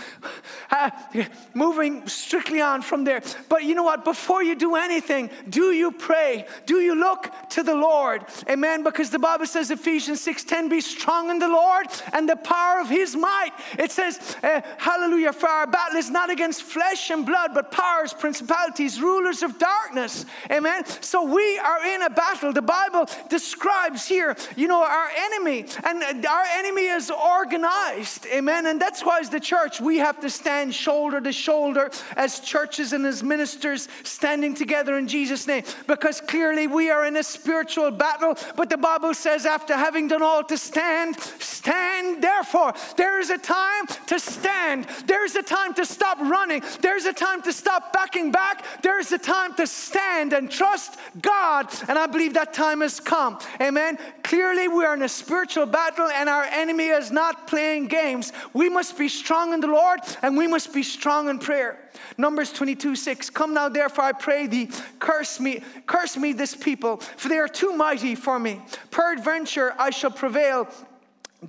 [0.69, 0.89] uh,
[1.53, 3.21] moving strictly on from there.
[3.49, 4.03] But you know what?
[4.03, 6.45] Before you do anything, do you pray?
[6.65, 8.25] Do you look to the Lord?
[8.49, 8.83] Amen.
[8.83, 12.89] Because the Bible says, Ephesians 6:10, be strong in the Lord and the power of
[12.89, 13.51] his might.
[13.77, 18.13] It says, uh, Hallelujah, for our battle is not against flesh and blood, but powers,
[18.13, 20.25] principalities, rulers of darkness.
[20.51, 20.85] Amen.
[21.01, 22.53] So we are in a battle.
[22.53, 28.27] The Bible describes here, you know, our enemy, and our enemy is organized.
[28.27, 28.65] Amen.
[28.65, 32.93] And that's why, as the church, we have to stand shoulder to shoulder as churches
[32.93, 35.63] and as ministers standing together in Jesus' name.
[35.87, 40.21] Because clearly we are in a spiritual battle, but the Bible says, after having done
[40.21, 42.73] all to stand, stand therefore.
[42.97, 47.41] There is a time to stand, there's a time to stop running, there's a time
[47.43, 51.73] to stop backing back, there's a time to stand and trust God.
[51.87, 53.39] And I believe that time has come.
[53.61, 53.97] Amen.
[54.23, 58.31] Clearly, we are in a spiritual battle, and our enemy is not playing games.
[58.53, 61.79] We must be strong in the Lord, and we must be strong in prayer.
[62.17, 63.29] Numbers 22 6.
[63.29, 67.47] Come now, therefore, I pray thee, curse me, curse me this people, for they are
[67.47, 68.61] too mighty for me.
[68.91, 70.67] Peradventure I shall prevail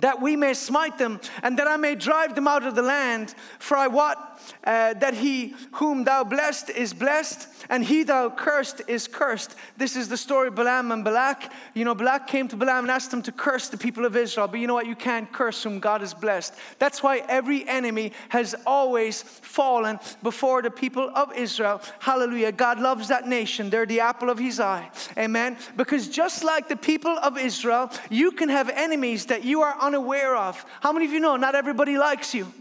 [0.01, 3.35] that we may smite them, and that I may drive them out of the land.
[3.59, 8.81] For I wot uh, that he whom thou blessed is blessed, and he thou cursed
[8.87, 9.55] is cursed.
[9.77, 11.51] This is the story of Balaam and Balak.
[11.73, 14.47] You know, Balak came to Balaam and asked him to curse the people of Israel,
[14.47, 14.87] but you know what?
[14.87, 16.53] You can't curse whom God has blessed.
[16.79, 21.81] That's why every enemy has always fallen before the people of Israel.
[21.99, 22.51] Hallelujah.
[22.51, 23.69] God loves that nation.
[23.69, 24.89] They're the apple of his eye.
[25.17, 25.57] Amen.
[25.75, 30.35] Because just like the people of Israel, you can have enemies that you are unaware
[30.35, 30.65] of.
[30.81, 32.51] How many of you know not everybody likes you?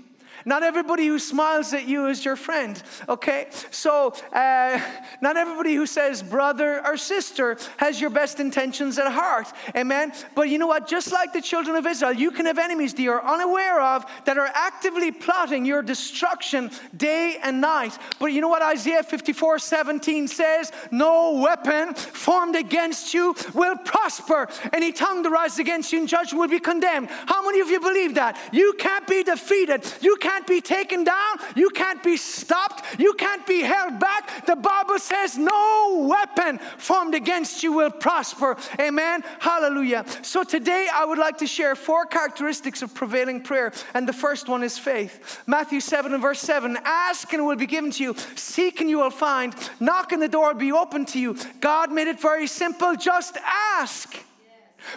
[0.46, 3.48] Not everybody who smiles at you is your friend, okay?
[3.72, 4.80] So, uh,
[5.20, 10.12] not everybody who says brother or sister has your best intentions at heart, amen?
[10.36, 10.86] But you know what?
[10.86, 14.38] Just like the children of Israel, you can have enemies that you're unaware of that
[14.38, 17.98] are actively plotting your destruction day and night.
[18.20, 20.70] But you know what Isaiah 54 17 says?
[20.92, 24.48] No weapon formed against you will prosper.
[24.72, 27.08] Any tongue that rises against you in judgment will be condemned.
[27.10, 28.38] How many of you believe that?
[28.52, 29.84] You can't be defeated.
[30.00, 31.38] You can't can't be taken down.
[31.54, 33.00] You can't be stopped.
[33.00, 34.44] You can't be held back.
[34.44, 38.58] The Bible says, No weapon formed against you will prosper.
[38.78, 39.24] Amen.
[39.38, 40.04] Hallelujah.
[40.20, 43.72] So today I would like to share four characteristics of prevailing prayer.
[43.94, 45.42] And the first one is faith.
[45.46, 48.90] Matthew 7 and verse 7 Ask and it will be given to you, seek and
[48.90, 51.34] you will find, knock and the door will be open to you.
[51.60, 52.94] God made it very simple.
[52.94, 53.38] Just
[53.78, 54.14] ask.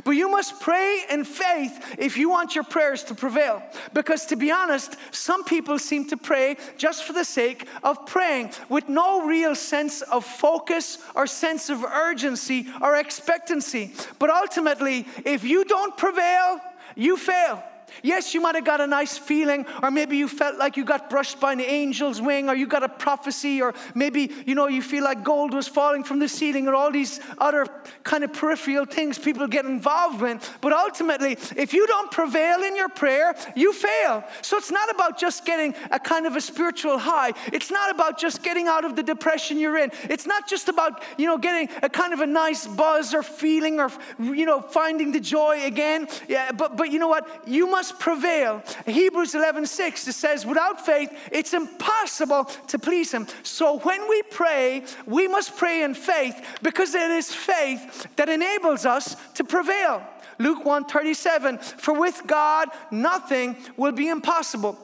[0.04, 3.62] But you must pray in faith if you want your prayers to prevail.
[3.94, 8.52] Because to be honest, some people seem to pray just for the sake of praying
[8.70, 13.94] with no real sense of focus or sense of urgency or expectancy.
[14.20, 16.60] But ultimately, if you don't prevail,
[16.96, 17.64] you fail.
[18.04, 21.10] Yes, you might have got a nice feeling, or maybe you felt like you got
[21.10, 24.82] brushed by an angel's wing, or you got a prophecy, or maybe you know you
[24.82, 27.68] feel like gold was falling from the ceiling, or all these other
[28.04, 30.40] kind of peripheral things people get involved in.
[30.62, 34.24] But ultimately, if you don't prevail in your prayer, you fail.
[34.42, 37.34] So it's not about just getting a kind of a spiritual high.
[37.52, 39.92] It's not about just getting out of the depression you're in.
[40.04, 43.80] It's not just about you know getting a kind of a nice buzz or feeling,
[43.80, 46.08] or you know finding the joy again.
[46.28, 47.48] Yeah, but but you know what?
[47.48, 48.62] You must must prevail.
[48.86, 53.26] Hebrews 11 6, it says, without faith, it's impossible to please Him.
[53.44, 58.86] So when we pray, we must pray in faith because it is faith that enables
[58.86, 60.04] us to prevail.
[60.40, 64.78] Luke 1 37, for with God, nothing will be impossible.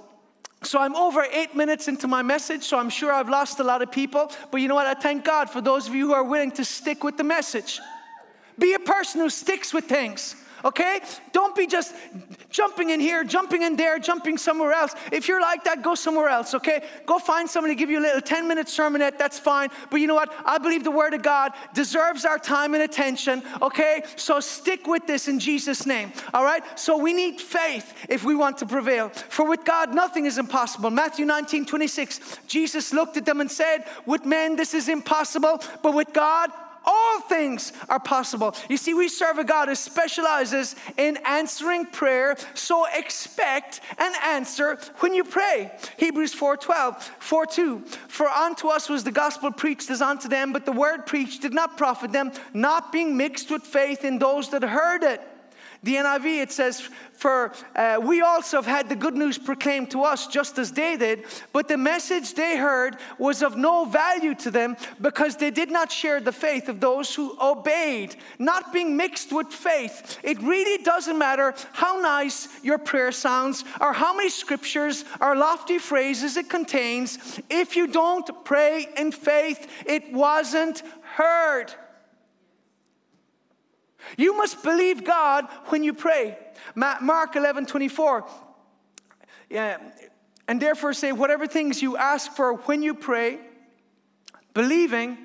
[0.64, 3.82] So I'm over eight minutes into my message, so I'm sure I've lost a lot
[3.82, 4.32] of people.
[4.52, 4.88] But you know what?
[4.88, 7.82] I thank God for those of you who are willing to stick with the message.
[8.58, 11.00] Be a person who sticks with things okay?
[11.32, 11.96] Don't be just
[12.50, 14.96] jumping in here, jumping in there, jumping somewhere else.
[15.12, 16.84] If you're like that, go somewhere else, okay?
[17.06, 19.70] Go find somebody give you a little 10 minute sermonette, that's fine.
[19.92, 20.34] But you know what?
[20.46, 24.04] I believe the Word of God deserves our time and attention, okay?
[24.16, 26.64] So stick with this in Jesus' name, all right?
[26.80, 29.10] So we need faith if we want to prevail.
[29.10, 30.90] For with God, nothing is impossible.
[30.90, 35.94] Matthew 19, 26, Jesus looked at them and said, With men, this is impossible, but
[35.94, 36.50] with God,
[36.86, 38.56] all things are possible.
[38.70, 44.78] You see, we serve a God who specializes in answering prayer, so expect an answer
[45.00, 45.72] when you pray.
[45.98, 47.84] Hebrews 4:12, 4:2.
[48.08, 51.54] For unto us was the gospel preached as unto them, but the word preached did
[51.54, 55.22] not profit them, not being mixed with faith in those that heard it.
[55.84, 56.82] The NIV, it says,
[57.14, 60.98] For uh, we also have had the good news proclaimed to us, just as they
[60.98, 65.72] did, but the message they heard was of no value to them because they did
[65.72, 70.20] not share the faith of those who obeyed, not being mixed with faith.
[70.24, 75.78] It really doesn't matter how nice your prayer sounds or how many scriptures or lofty
[75.78, 77.40] phrases it contains.
[77.50, 80.82] If you don't pray in faith, it wasn't
[81.16, 81.74] heard.
[84.18, 86.38] You must believe God when you pray.
[86.76, 88.28] Mark 11 24.
[89.50, 89.78] Yeah,
[90.48, 93.40] and therefore say, whatever things you ask for when you pray,
[94.54, 95.18] believing,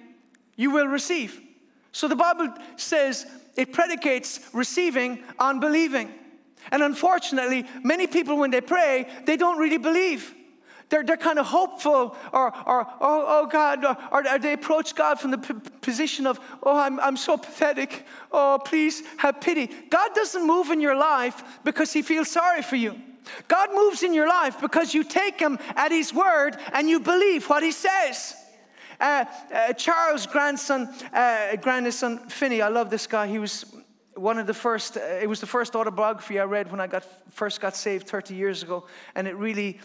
[0.56, 1.40] you will receive.
[1.92, 6.12] So the Bible says it predicates receiving on believing.
[6.70, 10.34] And unfortunately, many people, when they pray, they don't really believe.
[10.90, 15.20] They're, they're kind of hopeful, or, or oh, oh God, or, or, they approach God
[15.20, 18.05] from the p- position of, oh, I'm, I'm so pathetic.
[18.33, 19.70] Oh, please have pity.
[19.88, 23.00] God doesn't move in your life because He feels sorry for you.
[23.46, 27.48] God moves in your life because you take Him at His word and you believe
[27.48, 28.35] what He says.
[28.98, 29.24] Uh,
[29.55, 33.29] uh, Charles Grandison, uh, Grandison Finney, I love this guy.
[33.29, 33.64] He was
[34.16, 37.07] one of the first, uh, it was the first autobiography I read when I got,
[37.31, 38.87] first got saved 30 years ago.
[39.14, 39.81] And it really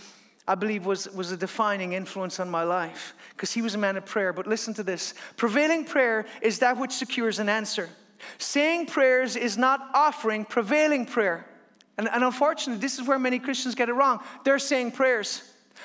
[0.47, 3.97] I believe was, was a defining influence on my life because he was a man
[3.97, 4.31] of prayer.
[4.31, 7.89] But listen to this prevailing prayer is that which secures an answer.
[8.37, 11.45] Saying prayers is not offering prevailing prayer.
[11.97, 14.19] And, and unfortunately, this is where many Christians get it wrong.
[14.43, 15.41] They're saying prayers.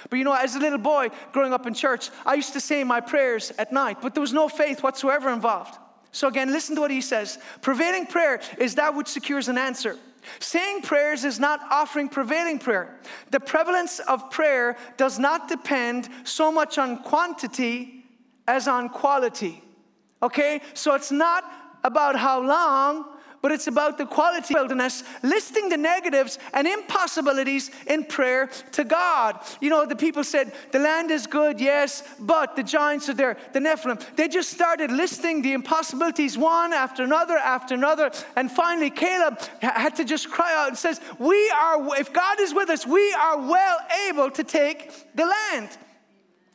[0.08, 2.84] But you know, as a little boy growing up in church, I used to say
[2.84, 5.76] my prayers at night, but there was no faith whatsoever involved.
[6.12, 7.38] So again, listen to what he says.
[7.62, 9.96] Prevailing prayer is that which secures an answer.
[10.38, 13.00] Saying prayers is not offering prevailing prayer.
[13.30, 18.04] The prevalence of prayer does not depend so much on quantity
[18.46, 19.62] as on quality.
[20.22, 20.60] Okay?
[20.74, 21.44] So it's not
[21.84, 23.09] about how long
[23.42, 29.40] but it's about the quality wilderness, listing the negatives and impossibilities in prayer to God.
[29.60, 33.36] You know, the people said, The land is good, yes, but the giants are there,
[33.52, 34.04] the Nephilim.
[34.16, 38.10] They just started listing the impossibilities one after another after another.
[38.36, 42.54] And finally, Caleb had to just cry out and says, We are, if God is
[42.54, 45.70] with us, we are well able to take the land.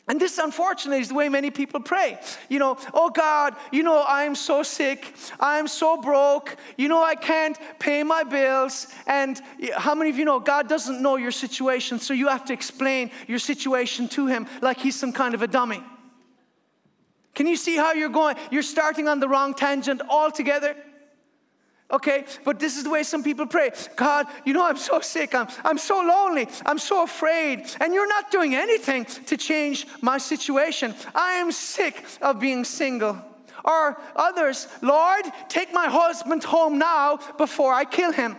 [0.07, 2.19] And this, unfortunately, is the way many people pray.
[2.47, 5.15] You know, oh God, you know, I'm so sick.
[5.39, 6.57] I'm so broke.
[6.77, 8.87] You know, I can't pay my bills.
[9.07, 9.41] And
[9.75, 13.09] how many of you know God doesn't know your situation, so you have to explain
[13.27, 15.81] your situation to Him like He's some kind of a dummy?
[17.33, 18.37] Can you see how you're going?
[18.51, 20.75] You're starting on the wrong tangent altogether.
[21.91, 23.69] Okay, but this is the way some people pray.
[23.95, 25.35] God, you know, I'm so sick.
[25.35, 26.47] I'm, I'm so lonely.
[26.65, 27.63] I'm so afraid.
[27.79, 30.95] And you're not doing anything to change my situation.
[31.13, 33.21] I am sick of being single.
[33.63, 38.35] Or others, Lord, take my husband home now before I kill him.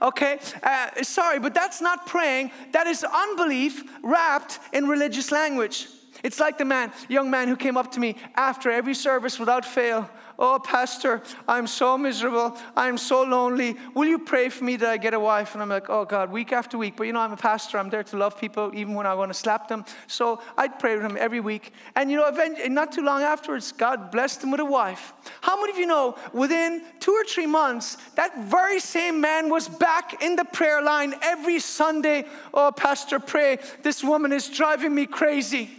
[0.00, 2.50] Okay, uh, sorry, but that's not praying.
[2.72, 5.88] That is unbelief wrapped in religious language.
[6.22, 9.64] It's like the man, young man who came up to me after every service without
[9.64, 10.08] fail.
[10.38, 12.56] Oh, Pastor, I'm so miserable.
[12.76, 13.76] I'm so lonely.
[13.94, 15.54] Will you pray for me that I get a wife?
[15.54, 16.94] And I'm like, oh, God, week after week.
[16.96, 17.78] But you know, I'm a pastor.
[17.78, 19.84] I'm there to love people even when I want to slap them.
[20.06, 21.72] So I'd pray with him every week.
[21.94, 25.14] And you know, eventually, not too long afterwards, God blessed him with a wife.
[25.40, 29.68] How many of you know within two or three months, that very same man was
[29.68, 32.26] back in the prayer line every Sunday?
[32.52, 33.58] Oh, Pastor, pray.
[33.82, 35.70] This woman is driving me crazy.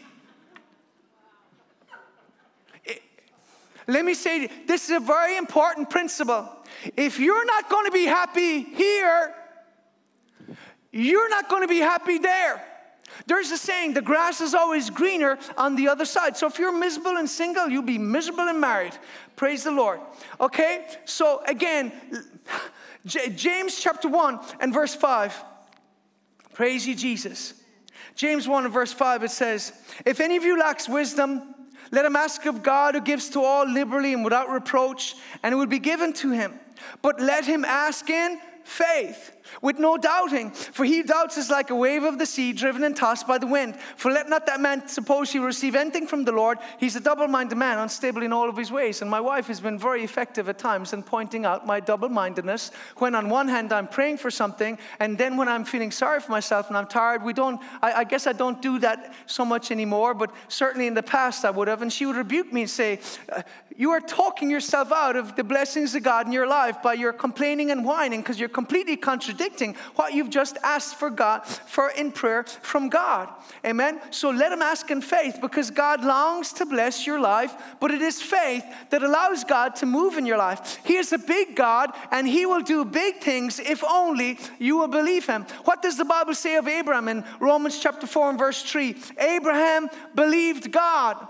[3.88, 6.50] Let me say this is a very important principle.
[6.96, 9.34] If you're not going to be happy here,
[10.92, 12.64] you're not going to be happy there.
[13.26, 16.38] There's a saying, the grass is always greener on the other side.
[16.38, 18.98] So if you're miserable and single, you'll be miserable and married.
[19.36, 20.02] Praise the Lord.
[20.40, 20.86] Okay?
[21.06, 21.92] So again,
[23.06, 25.44] James chapter 1 and verse 5.
[26.54, 27.54] Praise you, Jesus.
[28.16, 29.74] James 1 and verse 5, it says,
[30.06, 31.56] If any of you lacks wisdom,
[31.92, 35.56] let him ask of God who gives to all liberally and without reproach, and it
[35.56, 36.60] will be given to him.
[37.02, 39.32] but let him ask in faith
[39.62, 40.52] with no doubting.
[40.52, 43.48] For he doubts is like a wave of the sea driven and tossed by the
[43.48, 43.78] wind.
[43.96, 46.58] For let not that man suppose he will receive anything from the Lord.
[46.80, 49.02] He's a double minded man, unstable in all of his ways.
[49.02, 52.72] And my wife has been very effective at times in pointing out my double mindedness.
[52.98, 56.32] When on one hand I'm praying for something, and then when I'm feeling sorry for
[56.32, 59.72] myself and I'm tired, we don't, I, I guess I don't do that so much
[59.72, 61.82] anymore, but certainly in the past I would have.
[61.82, 63.00] And she would rebuke me and say,
[63.32, 63.44] uh,
[63.76, 67.14] You are talking yourself out of the blessings of God in your life by your
[67.14, 71.90] complaining and whining because you're completely contradicting contradicting what you've just asked for God for
[71.92, 73.30] in prayer from God.
[73.66, 74.02] Amen.
[74.12, 78.02] So let him ask in faith because God longs to bless your life, but it
[78.02, 80.80] is faith that allows God to move in your life.
[80.84, 84.88] He is a big God and he will do big things if only you will
[84.88, 85.46] believe him.
[85.66, 88.96] What does the Bible say of Abraham in Romans chapter 4 and verse 3?
[89.20, 91.28] Abraham believed God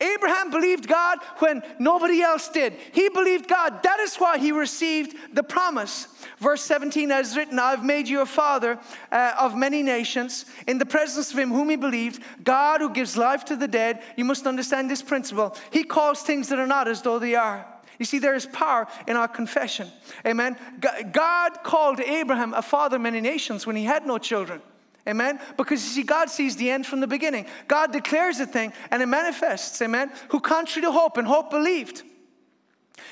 [0.00, 2.74] Abraham believed God when nobody else did.
[2.92, 3.82] He believed God.
[3.82, 6.08] That is why he received the promise.
[6.38, 8.78] Verse 17 as written, I've made you a father
[9.10, 13.16] uh, of many nations in the presence of him whom he believed, God who gives
[13.16, 14.02] life to the dead.
[14.16, 15.56] You must understand this principle.
[15.70, 17.64] He calls things that are not as though they are.
[17.98, 19.90] You see, there is power in our confession.
[20.26, 20.58] Amen.
[21.12, 24.60] God called Abraham a father of many nations when he had no children.
[25.08, 25.40] Amen?
[25.56, 27.46] Because you see, God sees the end from the beginning.
[27.68, 29.80] God declares a thing and it manifests.
[29.80, 30.10] Amen?
[30.30, 32.02] Who contrary to hope and hope believed.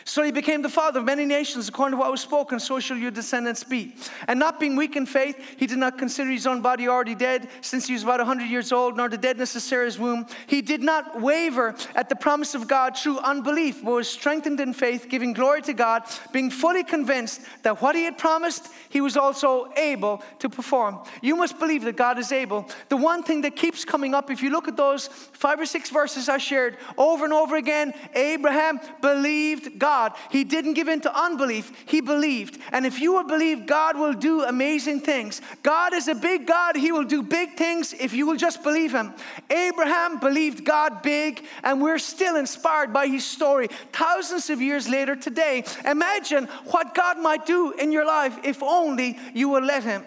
[0.05, 2.97] So he became the father of many nations, according to what was spoken, so shall
[2.97, 3.95] your descendants be.
[4.29, 7.49] And not being weak in faith, he did not consider his own body already dead,
[7.61, 10.27] since he was about 100 years old, nor the deadness of Sarah's womb.
[10.47, 14.75] He did not waver at the promise of God through unbelief, but was strengthened in
[14.75, 19.17] faith, giving glory to God, being fully convinced that what he had promised, he was
[19.17, 21.01] also able to perform.
[21.23, 22.69] You must believe that God is able.
[22.89, 25.91] The one thing that keeps coming up, if you look at those five or six
[25.91, 30.13] verses I shared over and over again, Abraham believed God.
[30.31, 32.59] He didn't give in to unbelief, he believed.
[32.73, 35.41] And if you will believe, God will do amazing things.
[35.63, 38.93] God is a big God, he will do big things if you will just believe
[38.95, 39.13] him.
[39.51, 45.17] Abraham believed God big, and we're still inspired by his story thousands of years later
[45.17, 45.65] today.
[45.85, 50.05] Imagine what God might do in your life if only you will let him.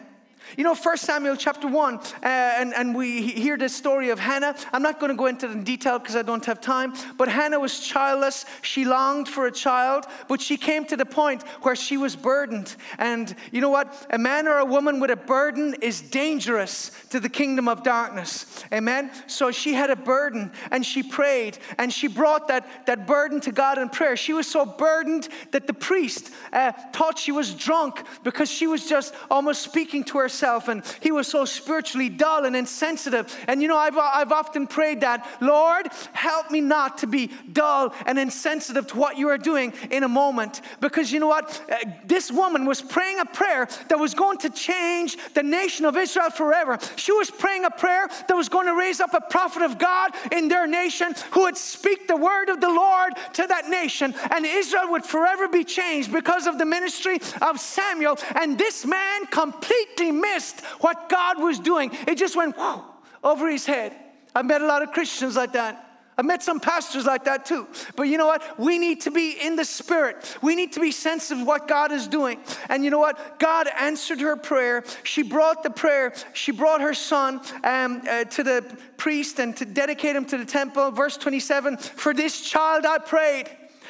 [0.55, 4.55] You know, 1 Samuel chapter 1, uh, and, and we hear this story of Hannah.
[4.71, 7.59] I'm not going to go into the detail because I don't have time, but Hannah
[7.59, 8.45] was childless.
[8.61, 12.75] She longed for a child, but she came to the point where she was burdened.
[12.97, 14.07] And you know what?
[14.11, 18.63] A man or a woman with a burden is dangerous to the kingdom of darkness.
[18.71, 19.11] Amen?
[19.27, 23.51] So she had a burden and she prayed and she brought that, that burden to
[23.51, 24.15] God in prayer.
[24.15, 28.87] She was so burdened that the priest uh, thought she was drunk because she was
[28.87, 33.35] just almost speaking to herself himself and he was so spiritually dull and insensitive.
[33.47, 37.93] And you know, I've, I've often prayed that, Lord, help me not to be dull
[38.05, 40.61] and insensitive to what you are doing in a moment.
[40.79, 41.59] Because you know what?
[41.71, 45.97] Uh, this woman was praying a prayer that was going to change the nation of
[45.97, 46.77] Israel forever.
[46.95, 50.11] She was praying a prayer that was going to raise up a prophet of God
[50.31, 54.13] in their nation who would speak the word of the Lord to that nation.
[54.29, 58.19] And Israel would forever be changed because of the ministry of Samuel.
[58.35, 61.91] And this man completely missed what God was doing.
[62.07, 62.83] It just went whew,
[63.23, 63.95] over his head.
[64.35, 65.87] I've met a lot of Christians like that.
[66.19, 67.67] I've met some pastors like that too.
[67.95, 68.59] But you know what?
[68.59, 70.37] We need to be in the spirit.
[70.41, 72.39] We need to be sensitive what God is doing.
[72.69, 73.37] And you know what?
[73.37, 74.83] God answered her prayer.
[75.03, 76.13] She brought the prayer.
[76.33, 80.45] She brought her son um, uh, to the priest and to dedicate him to the
[80.45, 80.89] temple.
[80.89, 83.49] Verse 27 For this child I prayed.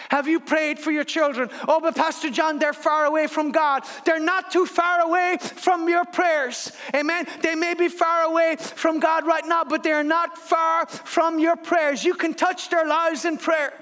[0.10, 1.49] Have you prayed for your children?
[1.68, 3.84] Oh, but Pastor John, they're far away from God.
[4.05, 6.72] They're not too far away from your prayers.
[6.95, 7.28] Amen.
[7.41, 11.55] They may be far away from God right now, but they're not far from your
[11.55, 12.03] prayers.
[12.03, 13.74] You can touch their lives in prayer.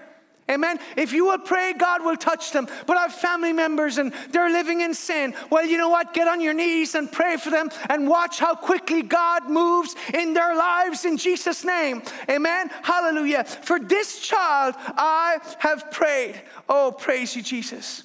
[0.49, 0.77] Amen.
[0.95, 2.67] If you will pray, God will touch them.
[2.85, 5.33] But our family members and they're living in sin.
[5.49, 6.13] Well, you know what?
[6.13, 10.33] Get on your knees and pray for them and watch how quickly God moves in
[10.33, 12.03] their lives in Jesus' name.
[12.29, 12.69] Amen.
[12.83, 13.43] Hallelujah.
[13.43, 16.39] For this child I have prayed.
[16.69, 18.03] Oh, praise you, Jesus.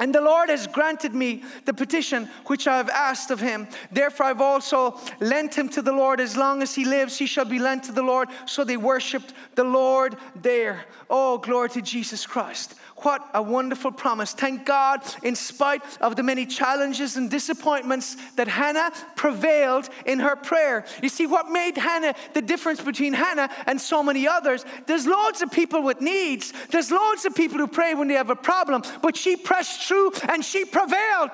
[0.00, 3.66] And the Lord has granted me the petition which I have asked of him.
[3.90, 6.20] Therefore, I've also lent him to the Lord.
[6.20, 8.28] As long as he lives, he shall be lent to the Lord.
[8.46, 10.84] So they worshiped the Lord there.
[11.10, 12.76] Oh, glory to Jesus Christ.
[13.02, 14.32] What a wonderful promise.
[14.32, 20.34] Thank God, in spite of the many challenges and disappointments, that Hannah prevailed in her
[20.34, 20.84] prayer.
[21.00, 24.64] You see, what made Hannah the difference between Hannah and so many others?
[24.86, 28.30] There's loads of people with needs, there's loads of people who pray when they have
[28.30, 31.30] a problem, but she pressed through and she prevailed.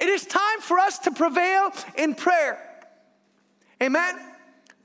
[0.00, 2.62] It is time for us to prevail in prayer.
[3.82, 4.18] Amen.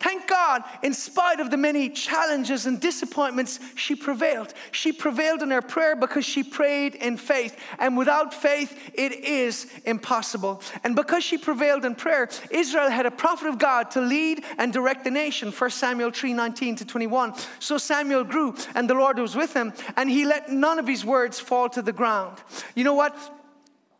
[0.01, 4.51] Thank God, in spite of the many challenges and disappointments, she prevailed.
[4.71, 7.55] She prevailed in her prayer because she prayed in faith.
[7.77, 10.63] And without faith, it is impossible.
[10.83, 14.73] And because she prevailed in prayer, Israel had a prophet of God to lead and
[14.73, 15.51] direct the nation.
[15.51, 17.35] 1 Samuel 3 19 to 21.
[17.59, 21.05] So Samuel grew, and the Lord was with him, and he let none of his
[21.05, 22.39] words fall to the ground.
[22.73, 23.15] You know what?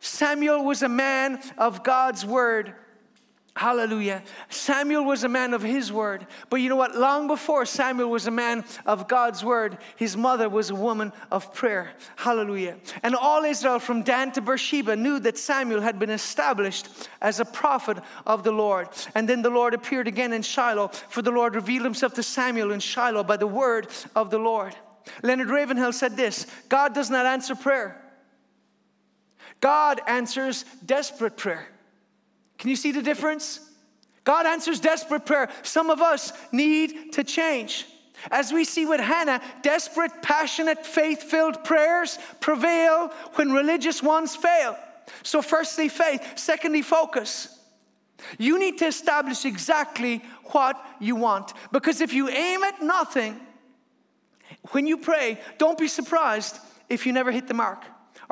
[0.00, 2.74] Samuel was a man of God's word
[3.54, 4.22] Hallelujah.
[4.48, 6.26] Samuel was a man of his word.
[6.48, 6.96] But you know what?
[6.96, 11.52] Long before Samuel was a man of God's word, his mother was a woman of
[11.52, 11.92] prayer.
[12.16, 12.78] Hallelujah.
[13.02, 16.88] And all Israel from Dan to Beersheba knew that Samuel had been established
[17.20, 18.88] as a prophet of the Lord.
[19.14, 22.72] And then the Lord appeared again in Shiloh, for the Lord revealed himself to Samuel
[22.72, 24.74] in Shiloh by the word of the Lord.
[25.22, 28.02] Leonard Ravenhill said this God does not answer prayer,
[29.60, 31.68] God answers desperate prayer.
[32.62, 33.58] Can you see the difference?
[34.22, 35.50] God answers desperate prayer.
[35.64, 37.86] Some of us need to change.
[38.30, 44.78] As we see with Hannah, desperate, passionate, faith filled prayers prevail when religious ones fail.
[45.24, 46.38] So, firstly, faith.
[46.38, 47.58] Secondly, focus.
[48.38, 51.54] You need to establish exactly what you want.
[51.72, 53.40] Because if you aim at nothing,
[54.70, 57.82] when you pray, don't be surprised if you never hit the mark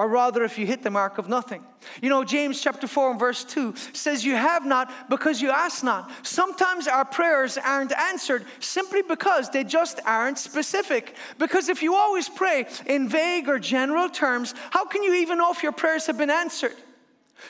[0.00, 1.62] or rather if you hit the mark of nothing.
[2.00, 5.84] You know, James chapter 4 and verse 2 says, You have not because you ask
[5.84, 6.10] not.
[6.26, 11.16] Sometimes our prayers aren't answered simply because they just aren't specific.
[11.36, 15.52] Because if you always pray in vague or general terms, how can you even know
[15.52, 16.76] if your prayers have been answered?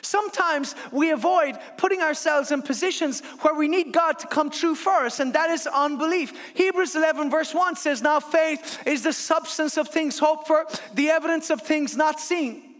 [0.01, 5.05] Sometimes we avoid putting ourselves in positions where we need God to come true for
[5.05, 6.33] us, and that is unbelief.
[6.53, 11.09] Hebrews 11, verse 1 says, Now faith is the substance of things hoped for, the
[11.09, 12.71] evidence of things not seen.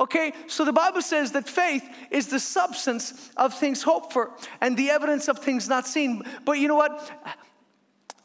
[0.00, 4.76] Okay, so the Bible says that faith is the substance of things hoped for and
[4.76, 6.22] the evidence of things not seen.
[6.44, 7.10] But you know what?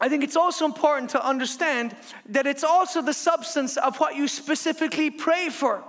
[0.01, 1.95] I think it's also important to understand
[2.29, 5.83] that it's also the substance of what you specifically pray for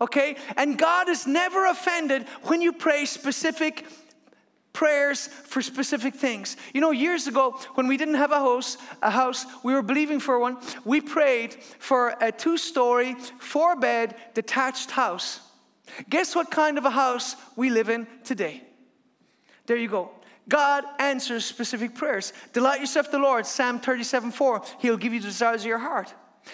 [0.00, 0.36] okay?
[0.56, 3.86] And God is never offended when you pray specific
[4.74, 6.56] prayers for specific things.
[6.74, 10.20] You know, years ago, when we didn't have a house, a house, we were believing
[10.20, 10.58] for one.
[10.84, 15.40] We prayed for a two-story, four-bed, detached house.
[16.10, 18.62] Guess what kind of a house we live in today?
[19.66, 20.10] There you go.
[20.48, 22.32] God answers specific prayers.
[22.52, 24.62] Delight yourself the Lord, Psalm 37 4.
[24.80, 26.12] He'll give you the desires of your heart.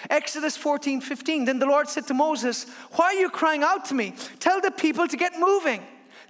[0.09, 1.45] Exodus 14, 15.
[1.45, 4.15] Then the Lord said to Moses, Why are you crying out to me?
[4.39, 5.83] Tell the people to get moving.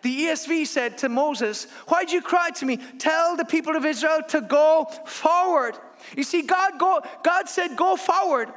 [0.03, 2.79] The ESV said to Moses, Why did you cry to me?
[2.99, 5.77] Tell the people of Israel to go forward.
[6.17, 8.49] You see, God, go, God said, Go forward.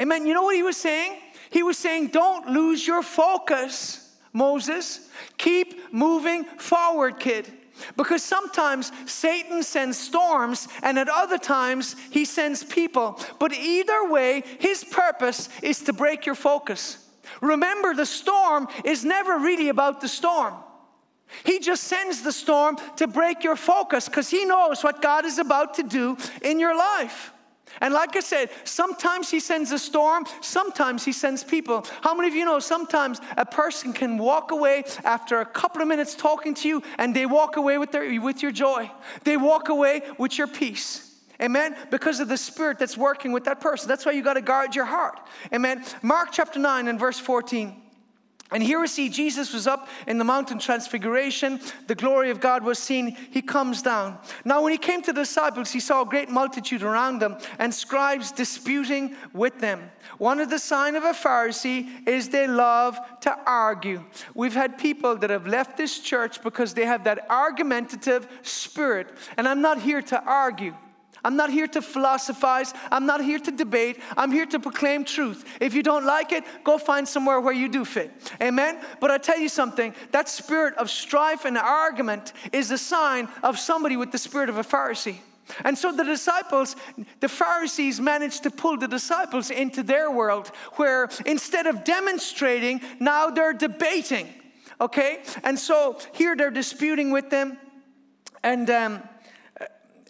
[0.00, 0.26] Amen.
[0.26, 1.18] You know what he was saying?
[1.50, 5.08] He was saying, Don't lose your focus, Moses.
[5.36, 7.52] Keep moving forward, kid.
[7.96, 13.20] Because sometimes Satan sends storms, and at other times he sends people.
[13.38, 16.98] But either way, his purpose is to break your focus.
[17.40, 20.54] Remember, the storm is never really about the storm.
[21.44, 25.38] He just sends the storm to break your focus because he knows what God is
[25.38, 27.32] about to do in your life.
[27.80, 31.86] And like I said, sometimes he sends a storm, sometimes he sends people.
[32.02, 35.88] How many of you know sometimes a person can walk away after a couple of
[35.88, 38.90] minutes talking to you and they walk away with, their, with your joy?
[39.24, 41.02] They walk away with your peace.
[41.40, 41.76] Amen?
[41.90, 43.88] Because of the spirit that's working with that person.
[43.88, 45.20] That's why you got to guard your heart.
[45.52, 45.84] Amen?
[46.02, 47.82] Mark chapter 9 and verse 14.
[48.52, 51.60] And here we see Jesus was up in the mountain transfiguration.
[51.88, 53.16] The glory of God was seen.
[53.30, 54.18] He comes down.
[54.44, 57.74] Now, when he came to the disciples, he saw a great multitude around them and
[57.74, 59.90] scribes disputing with them.
[60.18, 64.04] One of the sign of a Pharisee is they love to argue.
[64.34, 69.08] We've had people that have left this church because they have that argumentative spirit.
[69.36, 70.74] And I'm not here to argue.
[71.24, 72.72] I'm not here to philosophize.
[72.90, 74.00] I'm not here to debate.
[74.16, 75.44] I'm here to proclaim truth.
[75.60, 78.10] If you don't like it, go find somewhere where you do fit.
[78.40, 78.78] Amen?
[79.00, 83.58] But I tell you something that spirit of strife and argument is a sign of
[83.58, 85.18] somebody with the spirit of a Pharisee.
[85.64, 86.76] And so the disciples,
[87.20, 93.30] the Pharisees managed to pull the disciples into their world where instead of demonstrating, now
[93.30, 94.28] they're debating.
[94.80, 95.22] Okay?
[95.44, 97.58] And so here they're disputing with them.
[98.42, 99.02] And um,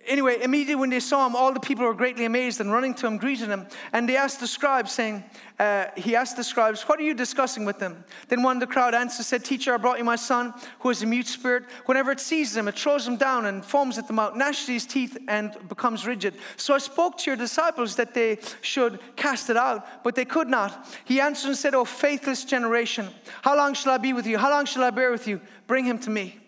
[0.07, 3.07] anyway, immediately when they saw him, all the people were greatly amazed and running to
[3.07, 3.67] him, greeted him.
[3.93, 5.25] And they asked the scribes, saying,
[5.59, 8.05] uh, He asked the scribes, What are you discussing with them?
[8.29, 11.03] Then one of the crowd answered, said, Teacher, I brought you my son, who is
[11.03, 11.65] a mute spirit.
[11.87, 14.87] Whenever it seizes him, it throws him down and foams at the mouth, gnashes his
[14.87, 16.35] teeth, and becomes rigid.
[16.57, 20.49] So I spoke to your disciples that they should cast it out, but they could
[20.49, 20.89] not.
[21.05, 23.09] He answered and said, Oh, faithless generation,
[23.43, 24.39] how long shall I be with you?
[24.39, 25.41] How long shall I bear with you?
[25.67, 26.39] Bring him to me.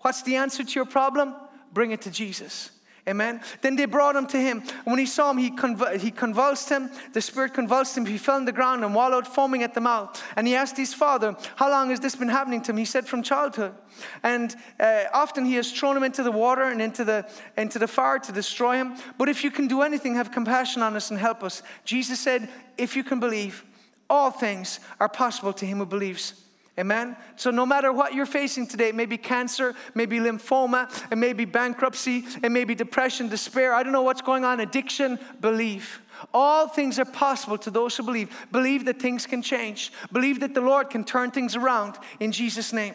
[0.00, 1.34] What's the answer to your problem?
[1.72, 2.70] Bring it to Jesus.
[3.08, 3.40] Amen.
[3.60, 4.64] Then they brought him to him.
[4.84, 6.90] When he saw him, he, conv- he convulsed him.
[7.12, 8.04] The spirit convulsed him.
[8.04, 10.20] He fell on the ground and wallowed, foaming at the mouth.
[10.34, 12.78] And he asked his father, How long has this been happening to him?
[12.78, 13.74] He said, From childhood.
[14.24, 17.86] And uh, often he has thrown him into the water and into the, into the
[17.86, 18.96] fire to destroy him.
[19.18, 21.62] But if you can do anything, have compassion on us and help us.
[21.84, 23.64] Jesus said, If you can believe,
[24.10, 26.45] all things are possible to him who believes.
[26.78, 27.16] Amen?
[27.36, 32.52] So, no matter what you're facing today, maybe cancer, maybe lymphoma, and maybe bankruptcy, and
[32.52, 36.00] maybe depression, despair, I don't know what's going on, addiction, believe.
[36.34, 38.30] All things are possible to those who believe.
[38.52, 39.90] Believe that things can change.
[40.12, 42.94] Believe that the Lord can turn things around in Jesus' name.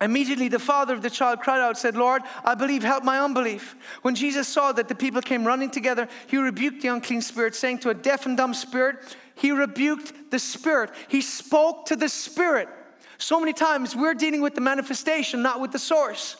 [0.00, 3.74] Immediately, the father of the child cried out, said, Lord, I believe, help my unbelief.
[4.02, 7.78] When Jesus saw that the people came running together, he rebuked the unclean spirit, saying
[7.80, 10.90] to a deaf and dumb spirit, he rebuked the spirit.
[11.08, 12.68] He spoke to the spirit.
[13.18, 16.36] So many times we're dealing with the manifestation, not with the source.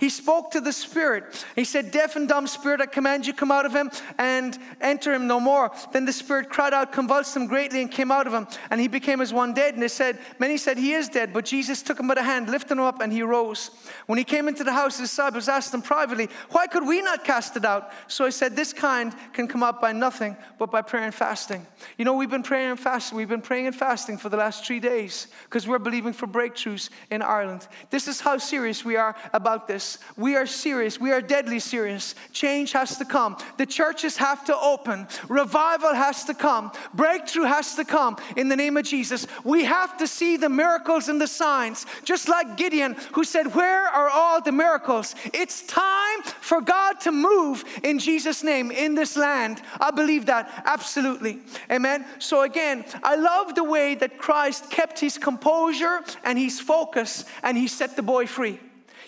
[0.00, 1.44] He spoke to the spirit.
[1.54, 5.12] He said, Deaf and dumb spirit, I command you, come out of him and enter
[5.12, 5.70] him no more.
[5.92, 8.48] Then the spirit cried out, convulsed him greatly, and came out of him.
[8.70, 9.74] And he became as one dead.
[9.74, 11.34] And they said, Many said, He is dead.
[11.34, 13.72] But Jesus took him by the hand, lifted him up, and he rose.
[14.06, 17.22] When he came into the house, his disciples asked him privately, Why could we not
[17.22, 17.92] cast it out?
[18.08, 21.66] So he said, This kind can come out by nothing but by prayer and fasting.
[21.98, 23.18] You know, we've been praying and fasting.
[23.18, 26.88] We've been praying and fasting for the last three days because we're believing for breakthroughs
[27.10, 27.68] in Ireland.
[27.90, 29.89] This is how serious we are about this.
[30.16, 31.00] We are serious.
[31.00, 32.14] We are deadly serious.
[32.32, 33.36] Change has to come.
[33.56, 35.06] The churches have to open.
[35.28, 36.72] Revival has to come.
[36.94, 39.26] Breakthrough has to come in the name of Jesus.
[39.44, 41.86] We have to see the miracles and the signs.
[42.04, 45.14] Just like Gideon, who said, Where are all the miracles?
[45.32, 49.62] It's time for God to move in Jesus' name in this land.
[49.80, 51.40] I believe that absolutely.
[51.70, 52.04] Amen.
[52.18, 57.56] So, again, I love the way that Christ kept his composure and his focus and
[57.56, 58.60] he set the boy free.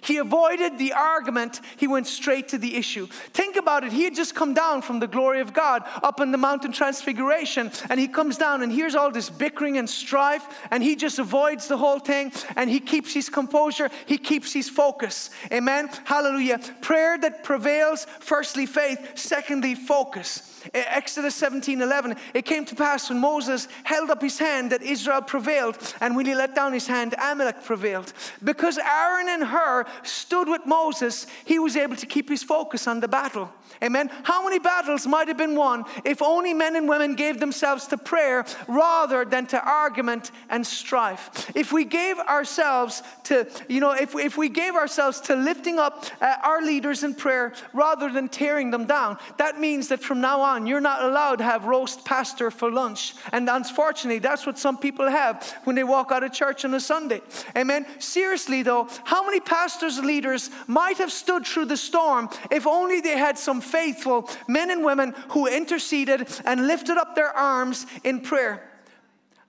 [0.03, 3.07] He avoided the argument, he went straight to the issue.
[3.07, 3.93] Think about it.
[3.93, 7.71] He had just come down from the glory of God up in the mountain transfiguration,
[7.89, 11.69] and he comes down and hears all this bickering and strife, and he just avoids
[11.69, 15.31] the whole thing and he keeps his composure, he keeps his focus.
[15.53, 15.89] Amen.
[16.05, 16.59] Hallelujah.
[16.81, 20.49] Prayer that prevails, firstly, faith, secondly, focus.
[20.75, 25.21] Exodus 17 11, it came to pass when Moses held up his hand that Israel
[25.21, 28.13] prevailed, and when he let down his hand, Amalek prevailed.
[28.45, 33.01] Because Aaron and Hur stood with Moses, he was able to keep his focus on
[33.01, 33.53] the battle.
[33.83, 34.11] Amen.
[34.23, 37.97] How many battles might have been won if only men and women gave themselves to
[37.97, 41.51] prayer rather than to argument and strife?
[41.55, 46.05] If we gave ourselves to, you know, if, if we gave ourselves to lifting up
[46.21, 50.41] uh, our leaders in prayer rather than tearing them down, that means that from now
[50.41, 53.15] on, you're not allowed to have roast pastor for lunch.
[53.33, 56.81] And unfortunately, that's what some people have when they walk out of church on a
[56.81, 57.23] Sunday.
[57.57, 57.87] Amen.
[57.99, 63.17] Seriously, though, how many pastors leaders might have stood through the storm if only they
[63.17, 68.69] had some faithful men and women who interceded and lifted up their arms in prayer.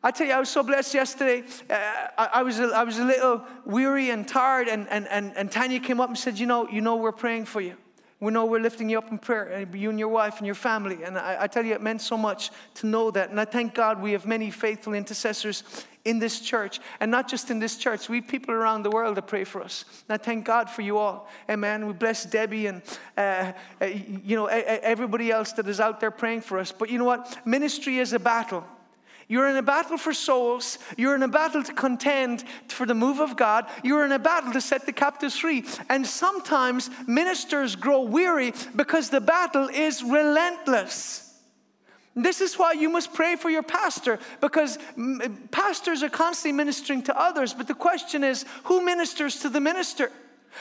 [0.05, 1.43] I tell you, I was so blessed yesterday.
[1.69, 1.73] Uh,
[2.17, 5.49] I, I, was a, I was a little weary and tired, and, and, and, and
[5.49, 7.77] Tanya came up and said, You know, you know, we're praying for you.
[8.23, 11.03] We know we're lifting you up in prayer, you and your wife and your family.
[11.03, 13.31] And I, I, tell you, it meant so much to know that.
[13.31, 16.79] And I thank God we have many faithful intercessors in this church.
[17.01, 19.61] And not just in this church, we have people around the world that pray for
[19.61, 19.83] us.
[20.07, 21.29] And I thank God for you all.
[21.49, 21.85] Amen.
[21.85, 22.81] We bless Debbie and,
[23.17, 23.51] uh,
[23.81, 26.71] uh, you know, everybody else that is out there praying for us.
[26.71, 27.45] But you know what?
[27.45, 28.63] Ministry is a battle.
[29.27, 30.79] You're in a battle for souls.
[30.97, 33.65] You're in a battle to contend for the move of God.
[33.83, 35.65] You're in a battle to set the captives free.
[35.89, 41.23] And sometimes ministers grow weary because the battle is relentless.
[42.15, 44.77] This is why you must pray for your pastor because
[45.49, 47.53] pastors are constantly ministering to others.
[47.53, 50.11] But the question is who ministers to the minister?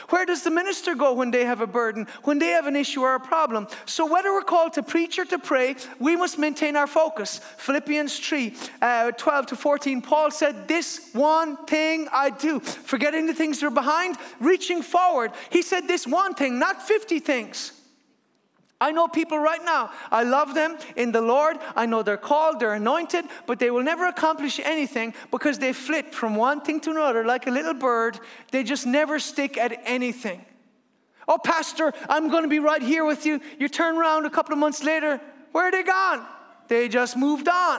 [0.09, 3.03] Where does the minister go when they have a burden, when they have an issue
[3.03, 3.67] or a problem?
[3.87, 7.41] So, whether we're called to preach or to pray, we must maintain our focus.
[7.59, 13.35] Philippians 3 uh, 12 to 14, Paul said, This one thing I do, forgetting the
[13.35, 15.33] things that are behind, reaching forward.
[15.51, 17.73] He said, This one thing, not 50 things.
[18.83, 19.93] I know people right now.
[20.11, 21.57] I love them in the Lord.
[21.77, 26.13] I know they're called, they're anointed, but they will never accomplish anything because they flit
[26.13, 28.19] from one thing to another like a little bird.
[28.51, 30.45] They just never stick at anything.
[31.29, 33.41] Oh, Pastor, I'm going to be right here with you.
[33.57, 35.21] You turn around a couple of months later,
[35.53, 36.27] where are they gone?
[36.67, 37.79] They just moved on.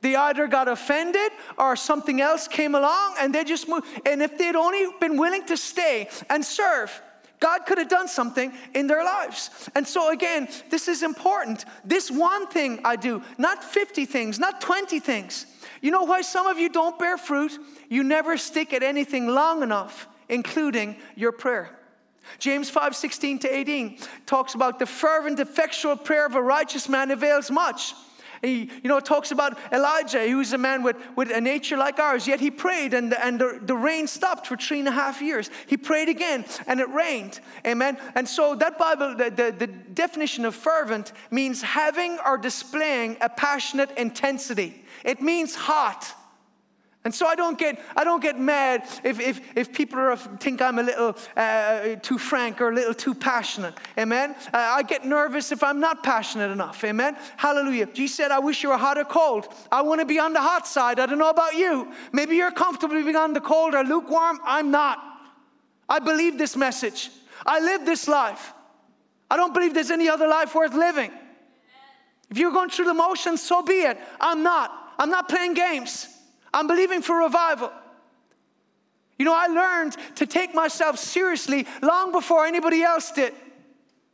[0.00, 3.86] They either got offended or something else came along and they just moved.
[4.04, 7.00] And if they'd only been willing to stay and serve,
[7.40, 9.68] God could have done something in their lives.
[9.74, 11.64] And so, again, this is important.
[11.84, 15.46] This one thing I do, not 50 things, not 20 things.
[15.80, 17.58] You know why some of you don't bear fruit?
[17.88, 21.70] You never stick at anything long enough, including your prayer.
[22.38, 27.10] James 5 16 to 18 talks about the fervent, effectual prayer of a righteous man
[27.10, 27.94] avails much.
[28.42, 31.76] He, you know, it talks about Elijah, who was a man with, with a nature
[31.76, 34.92] like ours, yet he prayed and, and the, the rain stopped for three and a
[34.92, 35.50] half years.
[35.66, 37.40] He prayed again and it rained.
[37.66, 37.98] Amen.
[38.14, 43.28] And so that Bible, the, the, the definition of fervent means having or displaying a
[43.28, 44.84] passionate intensity.
[45.04, 46.14] It means hot.
[47.02, 50.60] And so I don't get, I don't get mad if, if, if people are, think
[50.60, 53.72] I'm a little uh, too frank or a little too passionate.
[53.98, 54.36] Amen.
[54.52, 56.84] Uh, I get nervous if I'm not passionate enough.
[56.84, 57.16] Amen.
[57.38, 57.86] Hallelujah.
[57.86, 59.48] Jesus said, I wish you were hot or cold.
[59.72, 61.00] I want to be on the hot side.
[61.00, 61.90] I don't know about you.
[62.12, 64.38] Maybe you're comfortable being on the cold or lukewarm.
[64.44, 64.98] I'm not.
[65.88, 67.08] I believe this message.
[67.46, 68.52] I live this life.
[69.30, 71.12] I don't believe there's any other life worth living.
[72.30, 73.98] If you're going through the motions, so be it.
[74.20, 74.70] I'm not.
[74.98, 76.08] I'm not playing games.
[76.52, 77.72] I'm believing for revival.
[79.18, 83.34] You know, I learned to take myself seriously long before anybody else did.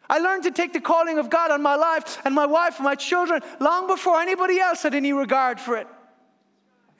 [0.09, 2.84] I learned to take the calling of God on my life and my wife and
[2.84, 5.87] my children long before anybody else had any regard for it.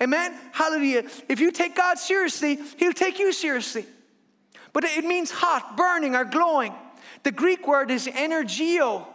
[0.03, 0.35] Amen?
[0.53, 1.05] Hallelujah.
[1.29, 3.87] If you take God seriously, He'll take you seriously.
[4.73, 6.75] But it means hot, burning, or glowing.
[7.23, 9.07] The Greek word is energio.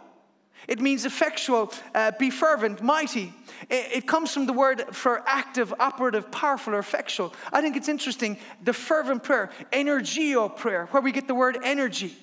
[0.66, 3.32] It means effectual, uh, be fervent, mighty.
[3.70, 7.34] It, comes from the word for active, operative, powerful, or effectual.
[7.52, 8.36] I think it's interesting.
[8.64, 12.16] The fervent prayer, energio prayer, where we get the word energy.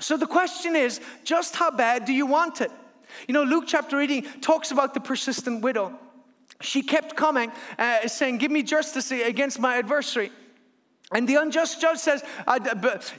[0.00, 2.70] So the question is just how bad do you want it?
[3.28, 5.98] You know, Luke chapter 18 talks about the persistent widow.
[6.60, 10.30] She kept coming, uh, saying, Give me justice against my adversary.
[11.12, 12.24] And the unjust judge says,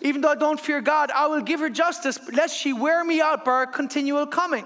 [0.02, 3.22] even though I don't fear God, I will give her justice, lest she wear me
[3.22, 4.66] out by her continual coming.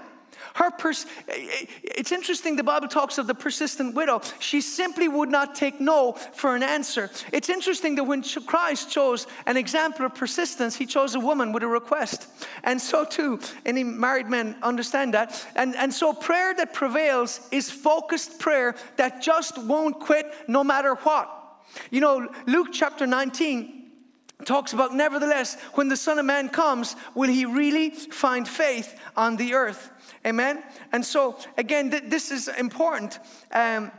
[0.58, 4.20] Her pers- it's interesting the Bible talks of the persistent widow.
[4.40, 7.10] She simply would not take no for an answer.
[7.32, 11.62] It's interesting that when Christ chose an example of persistence, he chose a woman with
[11.62, 12.26] a request.
[12.64, 15.46] And so too, any married men understand that.
[15.54, 20.96] And, and so prayer that prevails is focused prayer that just won't quit no matter
[20.96, 21.30] what.
[21.92, 23.78] You know, Luke chapter 19
[24.44, 29.36] talks about, nevertheless, when the Son of Man comes, will he really find faith on
[29.36, 29.92] the earth?
[30.26, 30.62] Amen?
[30.92, 33.18] And so, again, th- this is important.
[33.52, 33.90] Um,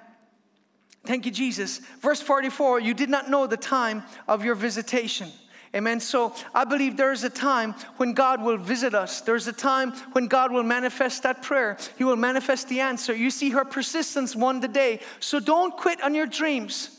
[1.06, 1.80] thank you, Jesus.
[2.02, 5.32] Verse 44 you did not know the time of your visitation.
[5.76, 6.00] Amen.
[6.00, 9.22] So I believe there is a time when God will visit us.
[9.22, 11.78] There's a time when God will manifest that prayer.
[11.96, 13.14] He will manifest the answer.
[13.14, 15.00] You see, her persistence won the day.
[15.20, 16.99] So don't quit on your dreams.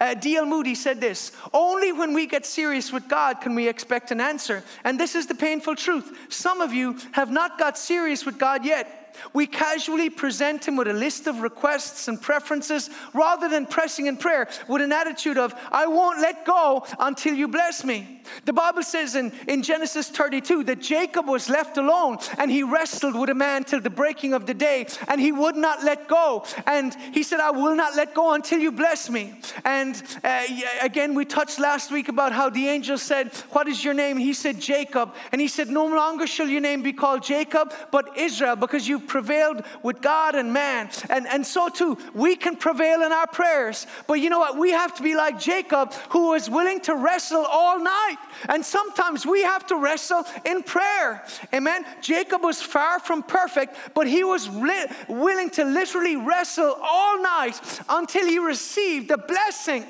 [0.00, 0.46] Uh, D.L.
[0.46, 4.62] Moody said this Only when we get serious with God can we expect an answer.
[4.84, 6.16] And this is the painful truth.
[6.28, 9.01] Some of you have not got serious with God yet.
[9.32, 14.16] We casually present Him with a list of requests and preferences rather than pressing in
[14.16, 18.22] prayer with an attitude of, I won't let go until you bless me.
[18.44, 23.18] The Bible says in, in Genesis 32 that Jacob was left alone and he wrestled
[23.18, 26.44] with a man till the breaking of the day and he would not let go.
[26.66, 29.34] And he said, I will not let go until you bless me.
[29.64, 30.44] And uh,
[30.80, 34.16] again, we touched last week about how the angel said, What is your name?
[34.16, 35.14] He said, Jacob.
[35.32, 39.01] And he said, No longer shall your name be called Jacob, but Israel, because you've
[39.06, 40.90] prevailed with God and man.
[41.10, 43.86] And, and so too, we can prevail in our prayers.
[44.06, 44.58] But you know what?
[44.58, 48.16] We have to be like Jacob, who was willing to wrestle all night.
[48.48, 51.24] And sometimes we have to wrestle in prayer.
[51.54, 51.84] Amen.
[52.00, 57.60] Jacob was far from perfect, but he was li- willing to literally wrestle all night
[57.88, 59.84] until he received the blessing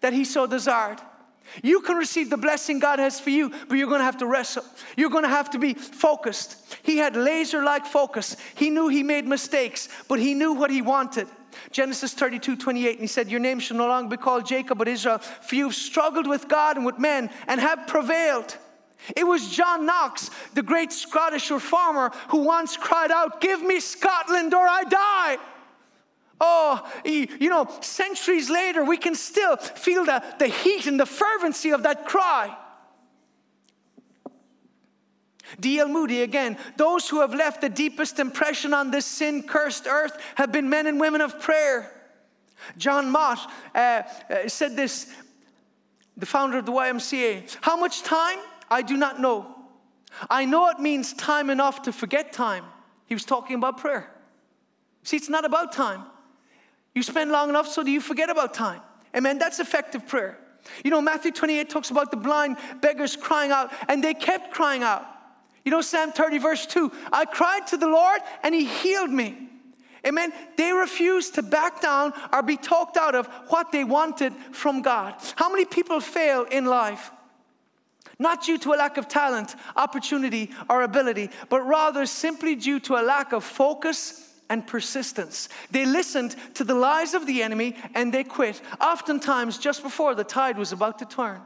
[0.00, 1.00] that he so desired.
[1.62, 4.26] You can receive the blessing God has for you, but you're going to have to
[4.26, 4.64] wrestle.
[4.96, 6.56] You're going to have to be focused.
[6.82, 8.36] He had laser like focus.
[8.54, 11.28] He knew he made mistakes, but he knew what he wanted.
[11.70, 14.88] Genesis 32 28, and he said, Your name shall no longer be called Jacob, but
[14.88, 18.56] Israel, for you've struggled with God and with men and have prevailed.
[19.16, 24.54] It was John Knox, the great Scottish reformer, who once cried out, Give me Scotland
[24.54, 25.38] or I die.
[26.44, 31.70] Oh, you know, centuries later, we can still feel the, the heat and the fervency
[31.70, 32.56] of that cry.
[35.60, 35.86] D.L.
[35.86, 40.50] Moody again, those who have left the deepest impression on this sin cursed earth have
[40.50, 41.92] been men and women of prayer.
[42.76, 45.14] John Mott uh, uh, said this,
[46.16, 48.38] the founder of the YMCA How much time?
[48.68, 49.46] I do not know.
[50.28, 52.64] I know it means time enough to forget time.
[53.06, 54.10] He was talking about prayer.
[55.04, 56.02] See, it's not about time.
[56.94, 58.80] You spend long enough so that you forget about time.
[59.16, 59.38] Amen.
[59.38, 60.38] That's effective prayer.
[60.84, 64.82] You know, Matthew 28 talks about the blind beggars crying out, and they kept crying
[64.82, 65.06] out.
[65.64, 69.48] You know, Psalm 30, verse 2 I cried to the Lord, and he healed me.
[70.04, 70.32] Amen.
[70.56, 75.14] They refused to back down or be talked out of what they wanted from God.
[75.36, 77.12] How many people fail in life?
[78.18, 82.96] Not due to a lack of talent, opportunity, or ability, but rather simply due to
[82.96, 85.48] a lack of focus and persistence.
[85.70, 90.24] They listened to the lies of the enemy and they quit, oftentimes just before the
[90.24, 91.40] tide was about to turn.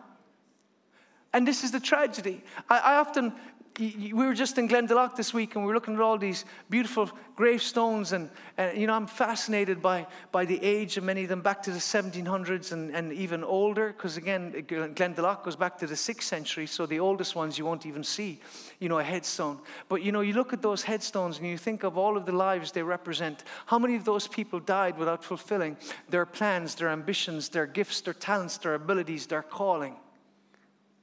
[1.32, 2.42] And this is the tragedy.
[2.68, 3.32] I, I often
[3.79, 7.11] we were just in Glendalough this week and we were looking at all these beautiful
[7.35, 11.43] gravestones and, and, you know i'm fascinated by, by the age of many of them
[11.43, 15.95] back to the 1700s and, and even older because again Glendalough goes back to the
[15.95, 18.41] 6th century so the oldest ones you won't even see
[18.79, 19.59] you know a headstone.
[19.89, 22.33] But you know you look at those headstones and you think of all of the
[22.33, 23.45] lives they represent.
[23.66, 25.77] How many of those people died without fulfilling
[26.09, 29.97] their plans their ambitions their gifts their talents their abilities their calling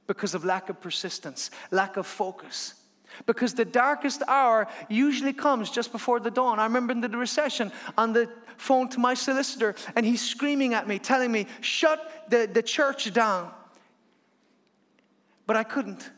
[0.06, 2.74] because of lack of persistence, lack of focus.
[3.26, 6.58] Because the darkest hour usually comes just before the dawn.
[6.58, 10.88] I remember in the recession on the phone to my solicitor, and he's screaming at
[10.88, 13.50] me, telling me, shut the, the church down.
[15.46, 16.10] But I couldn't.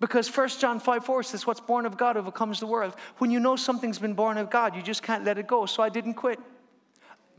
[0.00, 2.94] Because 1 John 5 4 says, What's born of God overcomes the world.
[3.18, 5.66] When you know something's been born of God, you just can't let it go.
[5.66, 6.38] So I didn't quit.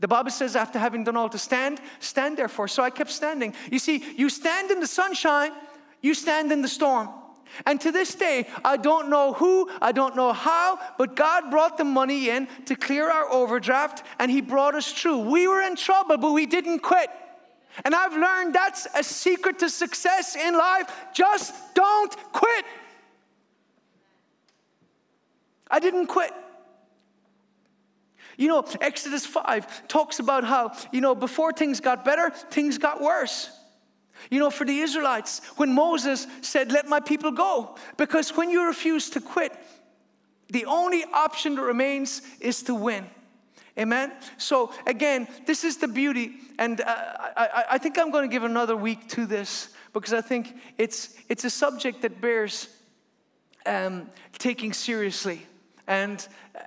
[0.00, 2.68] The Bible says, after having done all to stand, stand therefore.
[2.68, 3.54] So I kept standing.
[3.70, 5.52] You see, you stand in the sunshine,
[6.00, 7.10] you stand in the storm.
[7.66, 11.76] And to this day, I don't know who, I don't know how, but God brought
[11.76, 15.18] the money in to clear our overdraft and He brought us through.
[15.30, 17.10] We were in trouble, but we didn't quit.
[17.84, 20.90] And I've learned that's a secret to success in life.
[21.12, 22.64] Just don't quit.
[25.70, 26.32] I didn't quit.
[28.40, 33.02] You know, Exodus 5 talks about how, you know, before things got better, things got
[33.02, 33.50] worse.
[34.30, 38.66] You know, for the Israelites, when Moses said, Let my people go, because when you
[38.66, 39.52] refuse to quit,
[40.48, 43.04] the only option that remains is to win.
[43.78, 44.10] Amen?
[44.38, 46.36] So, again, this is the beauty.
[46.58, 46.86] And uh,
[47.36, 51.14] I, I, think I'm going to give another week to this because I think it's,
[51.28, 52.68] it's a subject that bears
[53.66, 55.46] um, taking seriously.
[55.86, 56.60] And uh,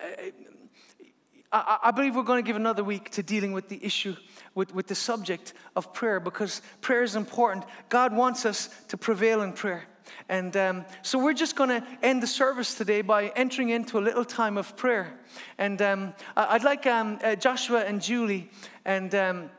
[1.53, 4.15] I, I believe we're going to give another week to dealing with the issue,
[4.55, 7.65] with, with the subject of prayer, because prayer is important.
[7.89, 9.83] God wants us to prevail in prayer.
[10.27, 14.01] And um, so we're just going to end the service today by entering into a
[14.01, 15.13] little time of prayer.
[15.57, 18.49] And um, I'd like um, uh, Joshua and Julie
[18.83, 19.49] and um,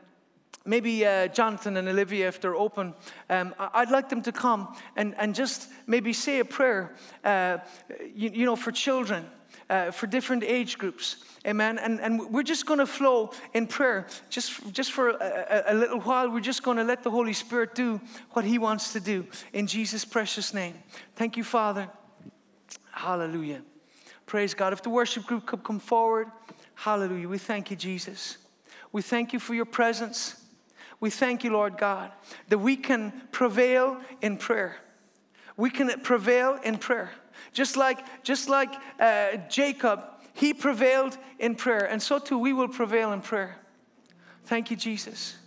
[0.65, 2.93] maybe uh, Jonathan and Olivia, if they're open,
[3.29, 6.93] um, I'd like them to come and, and just maybe say a prayer,
[7.23, 7.59] uh,
[8.13, 9.25] you, you, know, for children,
[9.69, 11.17] uh, for different age groups.
[11.45, 11.77] Amen.
[11.77, 15.99] And, and we're just going to flow in prayer just, just for a, a little
[15.99, 16.29] while.
[16.29, 19.67] We're just going to let the Holy Spirit do what He wants to do in
[19.67, 20.73] Jesus' precious name.
[21.15, 21.87] Thank you, Father.
[22.91, 23.61] Hallelujah.
[24.25, 24.73] Praise God.
[24.73, 26.31] If the worship group could come forward,
[26.73, 27.29] hallelujah.
[27.29, 28.37] We thank you, Jesus.
[28.91, 30.41] We thank you for your presence.
[30.99, 32.11] We thank you, Lord God,
[32.49, 34.77] that we can prevail in prayer.
[35.57, 37.11] We can prevail in prayer.
[37.53, 40.01] Just like, just like uh, Jacob
[40.35, 43.55] he prevailed in prayer, and so too we will prevail in prayer.
[44.43, 45.37] Thank you, Jesus.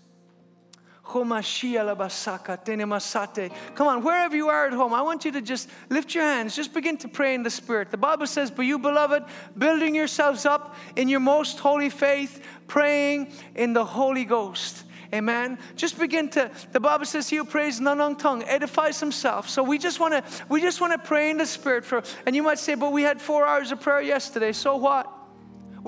[3.74, 6.56] Come on, wherever you are at home, I want you to just lift your hands,
[6.56, 7.90] just begin to pray in the Spirit.
[7.90, 9.24] The Bible says, But you, beloved,
[9.56, 14.84] building yourselves up in your most holy faith, praying in the Holy Ghost.
[15.14, 15.58] Amen.
[15.74, 19.48] Just begin to, the Bible says he who prays in unknown tongue edifies himself.
[19.48, 22.36] So we just want to, we just want to pray in the spirit for, and
[22.36, 24.52] you might say, but we had four hours of prayer yesterday.
[24.52, 25.17] So what?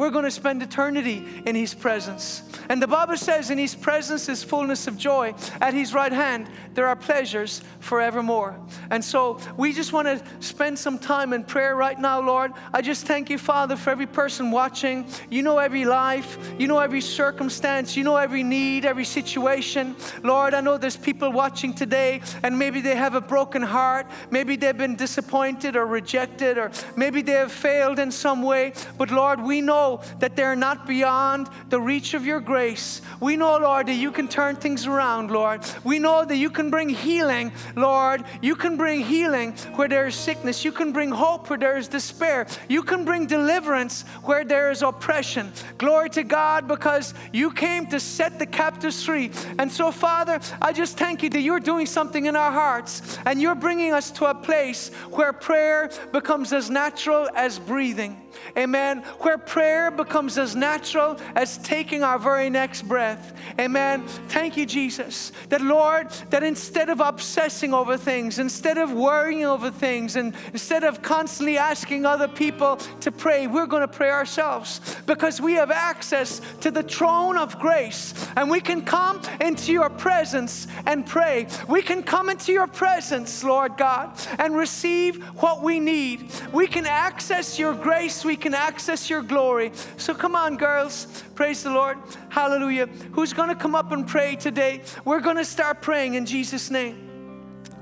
[0.01, 2.43] We're going to spend eternity in His presence.
[2.71, 5.35] And the Bible says, in His presence is fullness of joy.
[5.61, 8.59] At His right hand, there are pleasures forevermore.
[8.91, 12.53] And so we just want to spend some time in prayer right now, Lord.
[12.73, 15.07] I just thank you, Father, for every person watching.
[15.29, 19.95] You know every life, you know every circumstance, you know every need, every situation.
[20.23, 24.07] Lord, I know there's people watching today, and maybe they have a broken heart.
[24.31, 28.73] Maybe they've been disappointed or rejected, or maybe they have failed in some way.
[28.97, 33.03] But Lord, we know that they're not beyond the reach of your grace.
[33.21, 35.61] We know, Lord, that you can turn things around, Lord.
[35.85, 38.25] We know that you can bring healing, Lord.
[38.43, 40.65] You can bring healing where there is sickness.
[40.65, 42.47] You can bring hope where there is despair.
[42.69, 45.53] You can bring deliverance where there is oppression.
[45.79, 49.31] Glory to God because you came to set the captives free.
[49.59, 53.41] And so, Father, I just thank you that you're doing something in our hearts and
[53.41, 58.17] you're bringing us to a place where prayer becomes as natural as breathing.
[58.57, 58.99] Amen.
[59.21, 63.33] Where prayer becomes as natural as taking our very next breath.
[63.59, 64.07] Amen.
[64.29, 65.33] Thank you, Jesus.
[65.49, 70.85] That, Lord, that instead of obsessing over things, instead of worrying over things, and instead
[70.85, 75.71] of constantly asking other people to pray, we're going to pray ourselves because we have
[75.71, 81.47] access to the throne of grace and we can come into your presence and pray.
[81.69, 86.31] We can come into your presence, Lord God, and receive what we need.
[86.53, 89.73] We can access your grace, we can access your glory.
[89.97, 91.07] So come on, girls.
[91.35, 91.99] Praise the Lord.
[92.29, 92.87] Hallelujah.
[93.13, 94.83] Who's going to come up and pray today?
[95.05, 97.09] We're going to start praying in Jesus' name.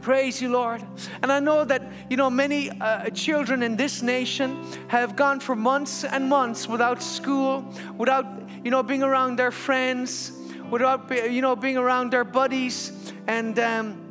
[0.00, 0.82] Praise you, Lord.
[1.22, 5.56] And I know that, you know, many uh, children in this nation have gone for
[5.56, 7.64] months and months without school,
[7.96, 8.24] without,
[8.64, 10.32] you know, being around their friends,
[10.70, 13.12] without, you know, being around their buddies.
[13.26, 14.07] And, um,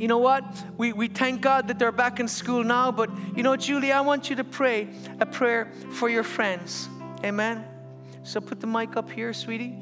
[0.00, 0.44] you know what?
[0.78, 2.90] We, we thank God that they're back in school now.
[2.90, 4.88] But, you know, Julie, I want you to pray
[5.20, 6.88] a prayer for your friends.
[7.22, 7.64] Amen.
[8.22, 9.76] So put the mic up here, sweetie.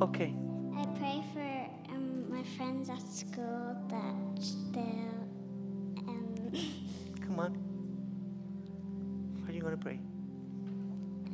[0.00, 0.32] Okay.
[0.76, 4.40] I pray for um, my friends at school that
[4.72, 5.26] they'll.
[6.08, 6.52] Um,
[7.26, 7.52] Come on.
[9.40, 9.98] What are you going to pray?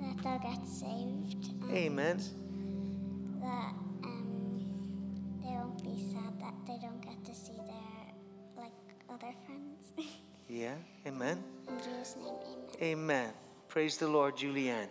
[0.01, 1.53] that they'll get saved.
[1.71, 2.19] Amen.
[3.41, 4.65] That um,
[5.43, 7.84] they won't be sad that they don't get to see their
[9.15, 10.11] other friends.
[10.47, 10.75] Yeah.
[11.07, 11.43] Amen.
[11.69, 12.35] In Jesus' name,
[12.83, 13.01] amen.
[13.01, 13.33] Amen.
[13.67, 14.89] Praise the Lord, Julianne.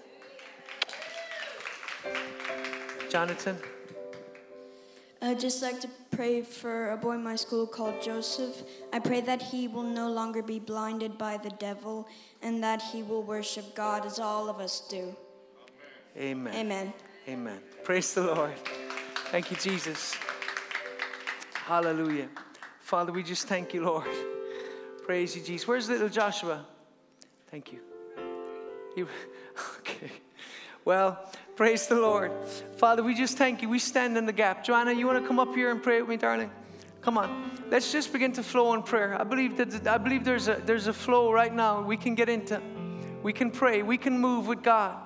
[3.08, 3.56] Jonathan.
[5.22, 8.64] I'd just like to pray for a boy in my school called Joseph.
[8.92, 12.08] I pray that he will no longer be blinded by the devil
[12.42, 15.16] and that he will worship God as all of us do.
[16.18, 16.54] Amen.
[16.56, 16.94] Amen.
[17.30, 17.60] Amen.
[17.84, 18.54] Praise the Lord.
[19.32, 20.16] Thank you, Jesus.
[21.54, 22.28] Hallelujah.
[22.94, 24.06] Father, we just thank you, Lord.
[25.02, 25.68] Praise you, Jesus.
[25.68, 26.64] Where's little Joshua?
[27.50, 27.80] Thank you.
[28.94, 29.02] He,
[29.80, 30.12] okay.
[30.86, 32.32] Well, praise the Lord.
[32.78, 33.68] Father, we just thank you.
[33.68, 34.64] We stand in the gap.
[34.64, 36.52] Joanna, you want to come up here and pray with me, darling?
[37.02, 37.60] Come on.
[37.72, 39.20] Let's just begin to flow in prayer.
[39.20, 42.30] I believe that I believe there's a there's a flow right now we can get
[42.30, 42.62] into.
[43.24, 43.82] We can pray.
[43.82, 45.02] We can move with God.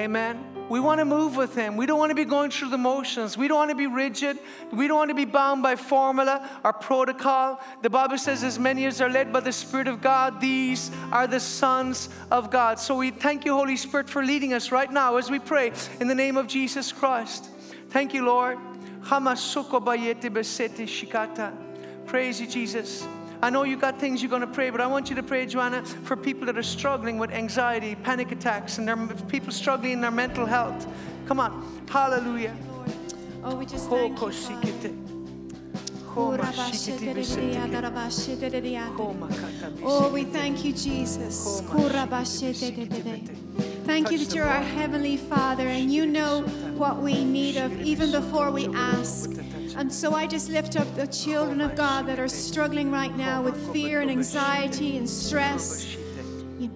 [0.00, 0.46] Amen.
[0.70, 1.76] We want to move with Him.
[1.76, 3.36] We don't want to be going through the motions.
[3.36, 4.38] We don't want to be rigid.
[4.72, 7.60] We don't want to be bound by formula or protocol.
[7.82, 11.26] The Bible says, as many as are led by the Spirit of God, these are
[11.26, 12.78] the sons of God.
[12.78, 15.70] So we thank you, Holy Spirit, for leading us right now as we pray
[16.00, 17.50] in the name of Jesus Christ.
[17.90, 18.56] Thank you, Lord.
[22.06, 23.06] Praise you, Jesus.
[23.42, 25.46] I know you got things you're going to pray, but I want you to pray,
[25.46, 30.10] Joanna, for people that are struggling with anxiety, panic attacks, and people struggling in their
[30.10, 30.86] mental health.
[31.26, 31.84] Come on.
[31.88, 32.54] Hallelujah.
[33.42, 34.94] Oh, we just thank you, Father.
[39.82, 41.62] Oh, we thank you, Jesus.
[43.84, 46.42] Thank you that you're our Heavenly Father and you know
[46.76, 49.30] what we need of even before we ask.
[49.76, 53.42] And so I just lift up the children of God that are struggling right now
[53.42, 55.96] with fear and anxiety and stress,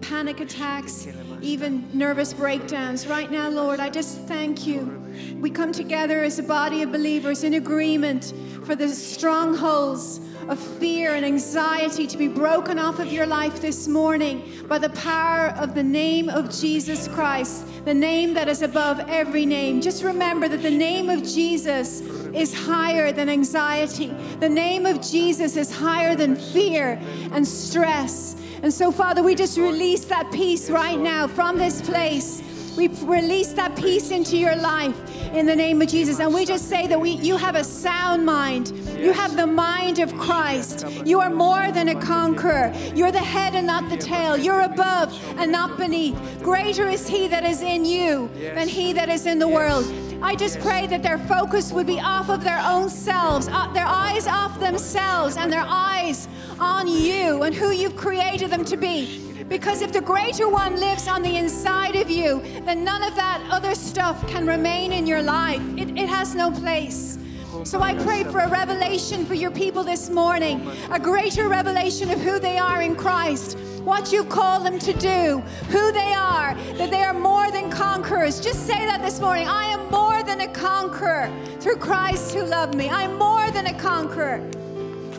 [0.00, 1.06] panic attacks,
[1.40, 3.06] even nervous breakdowns.
[3.06, 5.02] Right now, Lord, I just thank you.
[5.40, 8.32] We come together as a body of believers in agreement
[8.64, 13.88] for the strongholds of fear and anxiety to be broken off of your life this
[13.88, 19.00] morning by the power of the name of Jesus Christ, the name that is above
[19.08, 19.80] every name.
[19.80, 24.06] Just remember that the name of Jesus is higher than anxiety,
[24.40, 27.00] the name of Jesus is higher than fear
[27.32, 28.36] and stress.
[28.62, 32.42] And so, Father, we just release that peace right now from this place.
[32.78, 34.96] We release that peace into your life
[35.34, 36.18] in the name of Jesus.
[36.18, 38.72] And we just say that we, you have a sound mind.
[38.96, 40.86] You have the mind of Christ.
[41.04, 42.72] You are more than a conqueror.
[42.94, 44.36] You're the head and not the tail.
[44.36, 46.16] You're above and not beneath.
[46.42, 49.84] Greater is He that is in you than He that is in the world.
[50.22, 53.86] I just pray that their focus would be off of their own selves, uh, their
[53.86, 56.28] eyes off themselves, and their eyes
[56.58, 59.44] on you and who you've created them to be.
[59.48, 63.46] Because if the greater one lives on the inside of you, then none of that
[63.50, 65.60] other stuff can remain in your life.
[65.76, 67.18] It, it has no place.
[67.64, 72.20] So I pray for a revelation for your people this morning, a greater revelation of
[72.20, 75.38] who they are in Christ, what you call them to do,
[75.70, 78.38] who they are, that they are more than conquerors.
[78.38, 79.48] Just say that this morning.
[79.48, 82.90] I am more than a conqueror through Christ who loved me.
[82.90, 84.46] I'm more than a conqueror.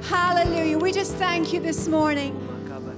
[0.03, 0.77] Hallelujah.
[0.77, 2.39] We just thank you this morning.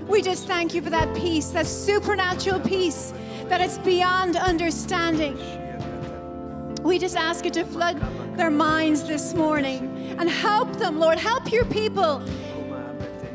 [0.09, 3.13] We just thank you for that peace, that supernatural peace
[3.47, 5.37] that is beyond understanding.
[6.84, 7.99] We just ask you to flood
[8.38, 11.17] their minds this morning and help them, Lord.
[11.17, 12.21] Help your people.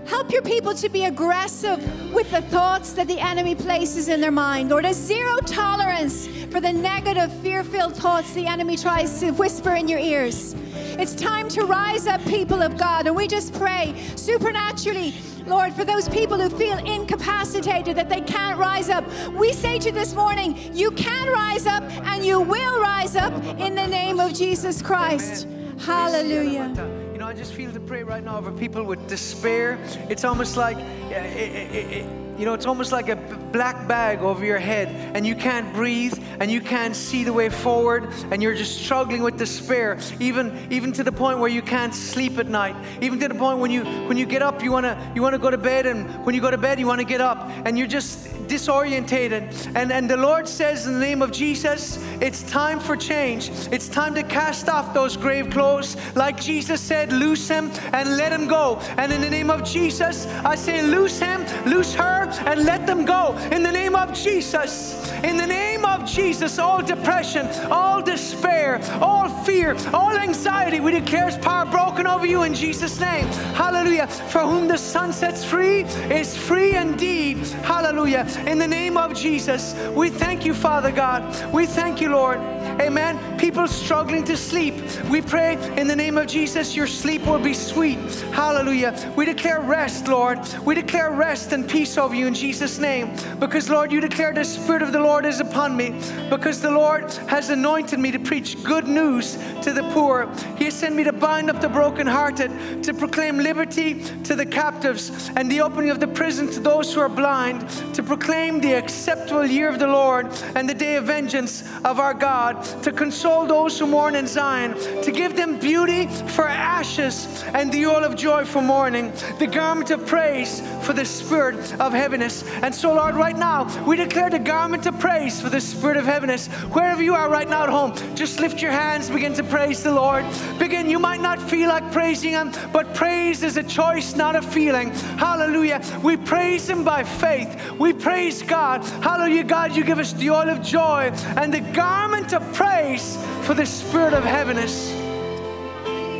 [0.07, 4.31] Help your people to be aggressive with the thoughts that the enemy places in their
[4.31, 4.69] mind.
[4.69, 9.75] Lord, a zero tolerance for the negative, fear filled thoughts the enemy tries to whisper
[9.75, 10.55] in your ears.
[10.75, 13.07] It's time to rise up, people of God.
[13.07, 15.13] And we just pray supernaturally,
[15.47, 19.05] Lord, for those people who feel incapacitated that they can't rise up.
[19.33, 23.33] We say to you this morning, you can rise up and you will rise up
[23.59, 25.47] in the name of Jesus Christ.
[25.79, 26.73] Hallelujah.
[27.13, 29.79] You know, I just feel the prayer right now for people with despair.
[30.09, 33.15] It's almost like, eh, eh, eh, you know, it's almost like a
[33.53, 37.49] black bag over your head, and you can't breathe, and you can't see the way
[37.49, 41.95] forward, and you're just struggling with despair, even even to the point where you can't
[41.95, 44.99] sleep at night, even to the point when you when you get up, you wanna
[45.15, 47.49] you wanna go to bed, and when you go to bed, you wanna get up,
[47.65, 49.73] and you're just disorientated.
[49.75, 53.51] And, and the Lord says, in the name of Jesus, it's time for change.
[53.71, 55.97] It's time to cast off those grave clothes.
[56.15, 58.77] Like Jesus said, loose him and let him go.
[58.99, 63.05] And in the name of Jesus, I say, loose him, loose her, and let them
[63.05, 63.37] go.
[63.51, 65.02] In the name of Jesus.
[65.25, 71.27] In the name of Jesus, all depression, all despair, all fear, all anxiety, we declare
[71.27, 73.27] His power broken over you in Jesus' name.
[73.55, 74.07] Hallelujah.
[74.07, 77.39] For whom the Son sets free is free indeed.
[77.65, 78.27] Hallelujah.
[78.47, 81.23] In the name of Jesus, we thank you, Father God.
[81.53, 82.39] We thank you, Lord.
[82.81, 83.39] Amen.
[83.39, 84.75] People struggling to sleep.
[85.11, 87.99] We pray in the name of Jesus, your sleep will be sweet.
[88.33, 89.13] Hallelujah.
[89.17, 90.39] We declare rest, Lord.
[90.65, 93.15] We declare rest and peace over you in Jesus' name.
[93.39, 96.01] Because, Lord, you declare the Spirit of the Lord is upon me.
[96.31, 100.33] Because the Lord has anointed me to preach good news to the poor.
[100.57, 105.31] He has sent me to bind up the brokenhearted, to proclaim liberty to the captives,
[105.37, 109.47] and the opening of the prison to those who are blind, to proclaim the acceptable
[109.47, 113.79] year of the Lord and the day of vengeance of our God, to console those
[113.79, 118.45] who mourn in Zion, to give them beauty for ashes and the oil of joy
[118.45, 122.45] for mourning, the garment of praise for the spirit of heaviness.
[122.63, 126.05] And so, Lord, right now, we declare the garment of praise for the spirit of
[126.05, 126.49] heaviness.
[126.73, 129.93] Wherever you are right now at home, just lift your hands, begin to praise the
[129.93, 130.25] Lord.
[130.59, 134.43] Begin, you might not feel like praising Him, but praise is a choice, not a
[134.43, 134.91] feeling.
[135.19, 135.81] Hallelujah.
[136.03, 137.73] We praise Him by faith.
[137.79, 138.85] We praise God.
[139.03, 143.55] Hallelujah, God, you give us the oil of joy and the garment of praise for
[143.55, 144.93] the spirit of heaviness.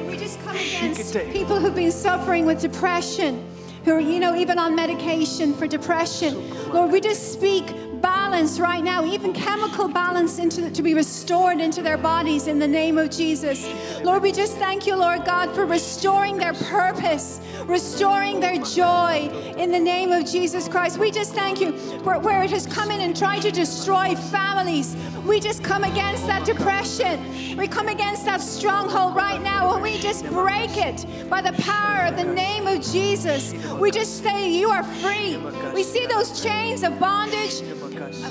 [0.09, 3.47] We just come against people who've been suffering with depression,
[3.85, 6.51] who are, you know, even on medication for depression.
[6.73, 11.81] Lord, we just speak balance right now, even chemical balance into to be restored into
[11.81, 13.69] their bodies in the name of Jesus.
[14.03, 19.71] Lord, we just thank you, Lord God, for restoring their purpose, restoring their joy in
[19.71, 20.99] the name of Jesus Christ.
[20.99, 24.97] We just thank you for where it has come in and tried to destroy families.
[25.25, 27.57] We just come against that depression.
[27.57, 32.07] We come against that stronghold right now and we just break it by the power
[32.07, 33.55] of the name of Jesus.
[33.79, 35.37] We just say, You are free.
[35.73, 37.63] We see those chains of bondage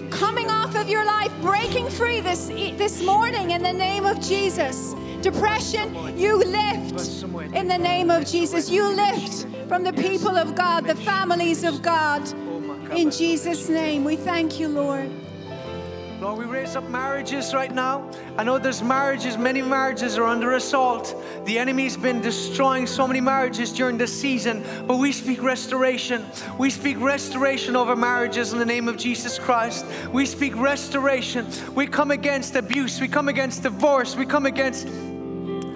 [0.10, 4.96] coming off of your life, breaking free this, this morning in the name of Jesus.
[5.22, 8.70] Depression, you lift in the name of Jesus.
[8.70, 12.28] You lift from the people of God, the families of God.
[12.96, 15.10] In Jesus' name, we thank you, Lord.
[16.22, 18.08] Lord, we raise up marriages right now.
[18.38, 21.16] I know there's marriages, many marriages are under assault.
[21.46, 26.24] The enemy's been destroying so many marriages during this season, but we speak restoration.
[26.60, 29.84] We speak restoration over marriages in the name of Jesus Christ.
[30.14, 31.48] We speak restoration.
[31.74, 34.88] We come against abuse, we come against divorce, we come against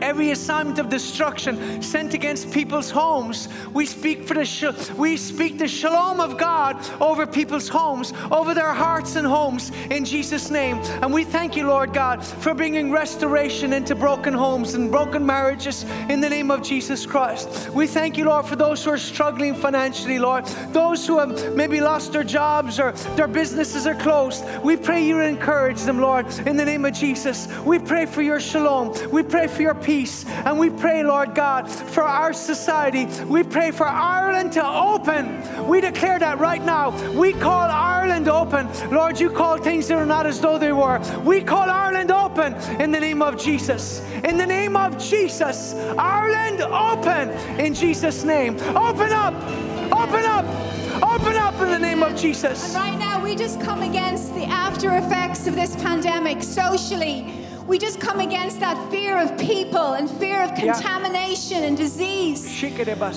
[0.06, 3.50] every assignment of destruction sent against people's homes.
[3.74, 8.54] We speak for the sh- we speak the shalom of God over people's homes, over
[8.54, 10.78] their hearts and homes in Jesus name.
[11.02, 15.84] And we thank you, Lord God, for bringing restoration into broken homes and broken marriages
[16.08, 17.70] in the name of Jesus Christ.
[17.72, 21.82] We thank you, Lord, for those who are struggling financially, Lord, those who have maybe
[21.82, 24.46] lost their jobs or their businesses are closed.
[24.64, 27.48] We pray you encourage them, Lord, in the name of Jesus.
[27.66, 28.94] We pray for your shalom.
[29.10, 29.95] We pray for your peace.
[29.96, 33.06] And we pray, Lord God, for our society.
[33.24, 35.68] We pray for Ireland to open.
[35.68, 36.92] We declare that right now.
[37.14, 38.68] We call Ireland open.
[38.92, 41.00] Lord, you call things that are not as though they were.
[41.24, 44.02] We call Ireland open in the name of Jesus.
[44.26, 45.74] In the name of Jesus.
[45.98, 48.58] Ireland open in Jesus' name.
[48.76, 49.34] Open up.
[49.94, 50.46] Open up.
[51.04, 52.66] Open up in the name of Jesus.
[52.66, 57.45] And right now, we just come against the after effects of this pandemic socially.
[57.68, 62.64] We just come against that fear of people and fear of contamination and disease.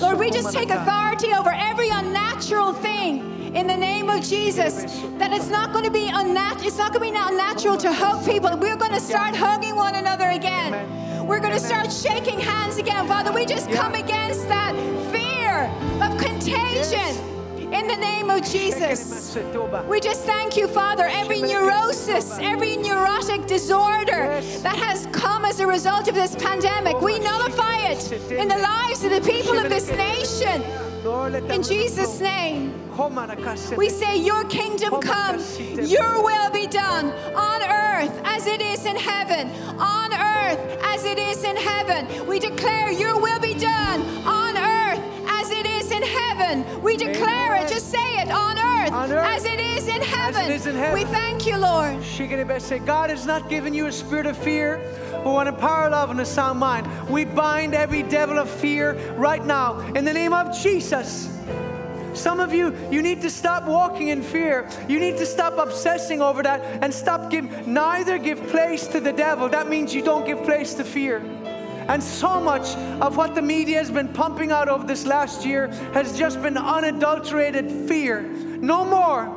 [0.01, 4.83] Lord, we just take authority over every unnatural thing in the name of Jesus
[5.19, 6.65] that it's not going to be unnatural.
[6.65, 8.49] It's not going to be unnatural to hug people.
[8.57, 10.73] We're going to start hugging one another again.
[10.73, 11.27] Amen.
[11.27, 13.31] We're going to start shaking hands again, Father.
[13.31, 14.73] We just come against that
[15.11, 15.69] fear
[16.03, 17.38] of contagion
[17.73, 19.37] in the name of Jesus.
[19.87, 21.05] We just thank you, Father.
[21.05, 27.19] Every neurosis, every neurotic disorder that has come as a result of this pandemic, we
[27.19, 30.63] nullify it in the lives of the people of this nation.
[31.51, 32.73] In Jesus' name,
[33.77, 35.39] we say, Your kingdom come,
[35.85, 39.49] Your will be done on earth as it is in heaven.
[39.79, 42.27] On earth as it is in heaven.
[42.27, 44.01] We declare, Your will be done
[46.49, 46.81] heaven.
[46.81, 50.51] We declare it, just say it, on earth, On earth, as it is in heaven.
[50.51, 50.93] is in heaven.
[50.93, 52.03] We thank you, Lord.
[52.59, 54.81] Say, God has not given you a spirit of fear,
[55.11, 56.87] but one of power, love, and a sound mind.
[57.09, 61.29] We bind every devil of fear right now in the name of Jesus.
[62.13, 64.67] Some of you, you need to stop walking in fear.
[64.89, 69.13] You need to stop obsessing over that and stop give neither give place to the
[69.13, 69.47] devil.
[69.47, 71.21] That means you don't give place to fear.
[71.89, 75.69] And so much of what the media has been pumping out over this last year
[75.93, 78.21] has just been unadulterated fear.
[78.21, 79.35] No more.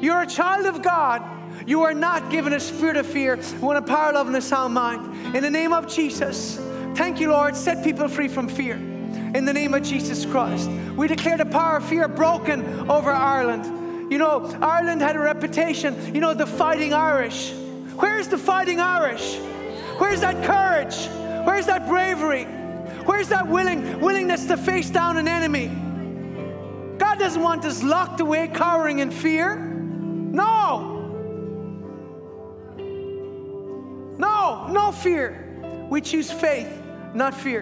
[0.00, 1.22] You're a child of God.
[1.66, 4.74] You are not given a spirit of fear, but a power, love, and a sound
[4.74, 5.34] mind.
[5.34, 6.56] In the name of Jesus,
[6.94, 7.56] thank you, Lord.
[7.56, 8.74] Set people free from fear.
[8.74, 14.12] In the name of Jesus Christ, we declare the power of fear broken over Ireland.
[14.12, 17.52] You know, Ireland had a reputation, you know, the fighting Irish.
[17.96, 19.38] Where's the fighting Irish?
[19.96, 21.08] Where's that courage?
[21.44, 22.44] Where's that bravery?
[23.06, 25.68] Where's that willing willingness to face down an enemy?
[26.98, 29.56] God doesn't want us locked away, cowering in fear.
[29.56, 30.92] No.
[34.18, 35.86] No, no fear.
[35.90, 36.68] We choose faith,
[37.14, 37.60] not fear.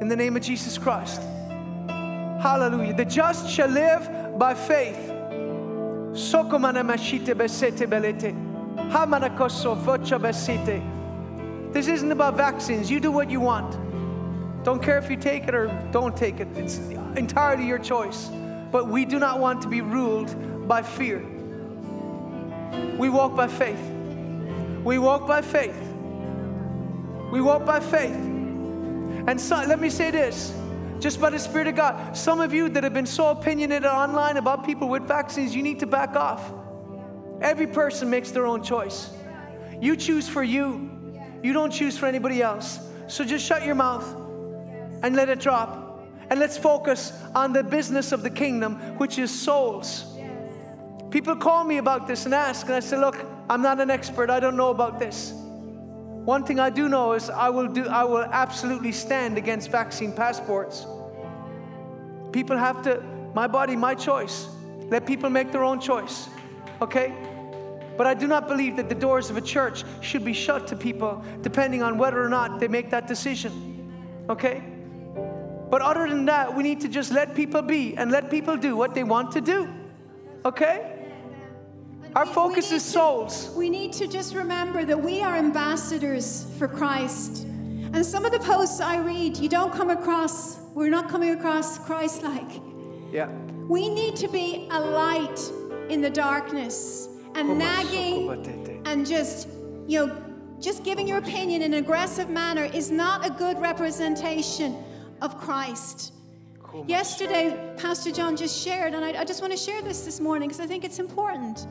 [0.00, 1.20] In the name of Jesus Christ.
[2.40, 2.94] Hallelujah.
[2.94, 4.96] The just shall live by faith.
[6.12, 6.82] Sokomana
[7.86, 8.34] belete.
[11.72, 12.90] This isn't about vaccines.
[12.90, 13.78] You do what you want.
[14.64, 16.48] Don't care if you take it or don't take it.
[16.56, 16.78] It's
[17.16, 18.28] entirely your choice.
[18.70, 21.24] But we do not want to be ruled by fear.
[22.98, 23.80] We walk by faith.
[24.84, 25.80] We walk by faith.
[27.32, 28.14] We walk by faith.
[28.14, 30.54] And so, let me say this
[30.98, 32.16] just by the Spirit of God.
[32.16, 35.80] Some of you that have been so opinionated online about people with vaccines, you need
[35.80, 36.52] to back off.
[37.40, 39.10] Every person makes their own choice.
[39.80, 40.90] You choose for you,
[41.42, 42.78] you don't choose for anybody else.
[43.06, 44.04] So just shut your mouth
[45.02, 46.08] and let it drop.
[46.30, 50.06] And let's focus on the business of the kingdom, which is souls.
[51.10, 53.16] People call me about this and ask, and I say, Look,
[53.48, 55.32] I'm not an expert, I don't know about this.
[55.32, 60.12] One thing I do know is I will do I will absolutely stand against vaccine
[60.12, 60.86] passports.
[62.30, 63.02] People have to
[63.34, 64.46] my body, my choice.
[64.90, 66.28] Let people make their own choice.
[66.82, 67.12] Okay?
[67.96, 70.76] But I do not believe that the doors of a church should be shut to
[70.76, 74.24] people depending on whether or not they make that decision.
[74.28, 74.62] Okay?
[75.70, 78.76] But other than that, we need to just let people be and let people do
[78.76, 79.68] what they want to do.
[80.44, 80.96] Okay?
[82.16, 83.52] Our focus is to- souls.
[83.56, 87.44] We need to just remember that we are ambassadors for Christ.
[87.92, 91.78] And some of the posts I read, you don't come across, we're not coming across
[91.78, 92.50] Christ like.
[93.12, 93.28] Yeah.
[93.68, 95.40] We need to be a light
[95.88, 99.48] in the darkness and nagging and just,
[99.86, 100.22] you know,
[100.60, 104.76] just giving your opinion in an aggressive manner is not a good representation
[105.22, 106.12] of Christ.
[106.86, 110.48] Yesterday, Pastor John just shared, and I, I just want to share this this morning
[110.48, 111.66] because I think it's important.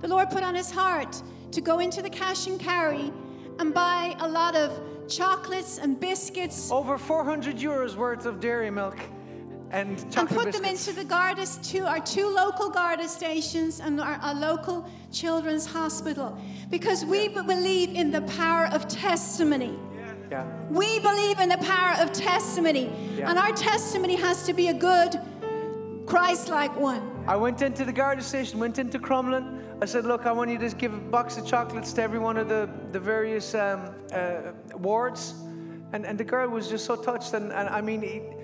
[0.00, 1.20] The Lord put on his heart
[1.52, 3.12] to go into the cash and carry
[3.58, 8.96] and buy a lot of chocolates and biscuits Over 400 euros worth of dairy milk
[9.70, 14.00] and and chocolate put them into the Garda, two, our two local Garda stations and
[14.00, 16.36] our, our local children's hospital
[16.70, 19.78] because we b- believe in the power of testimony.
[20.30, 20.44] yeah.
[20.70, 23.30] We believe in the power of testimony, Yeah.
[23.30, 25.20] and our testimony has to be a good,
[26.06, 27.02] Christ like one.
[27.28, 29.58] I went into the Garda station, went into Crumlin.
[29.82, 32.18] I said, Look, I want you to just give a box of chocolates to every
[32.18, 35.34] one of the, the various um, uh, wards.
[35.92, 37.34] And, and the girl was just so touched.
[37.34, 38.36] And, and I mean, it-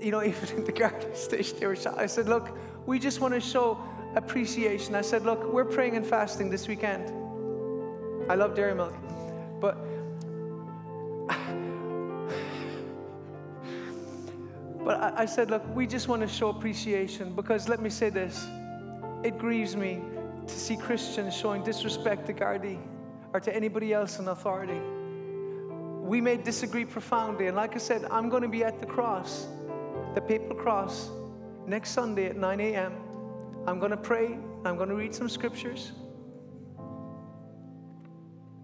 [0.00, 1.76] you know, even in the Garda station, they were.
[1.96, 2.56] I said, Look,
[2.86, 3.78] we just want to show
[4.14, 4.94] appreciation.
[4.94, 7.12] I said, Look, we're praying and fasting this weekend.
[8.30, 8.94] I love dairy milk.
[9.60, 9.76] But
[14.84, 18.10] But I, I said, look, we just want to show appreciation because let me say
[18.10, 18.46] this
[19.24, 20.02] it grieves me
[20.46, 22.78] to see Christians showing disrespect to Gardaí
[23.32, 24.78] or to anybody else in authority.
[26.02, 29.46] We may disagree profoundly, and like I said, I'm going to be at the cross,
[30.14, 31.10] the papal cross,
[31.66, 32.92] next Sunday at 9 a.m.
[33.66, 34.38] I'm going to pray.
[34.64, 35.92] I'm going to read some scriptures.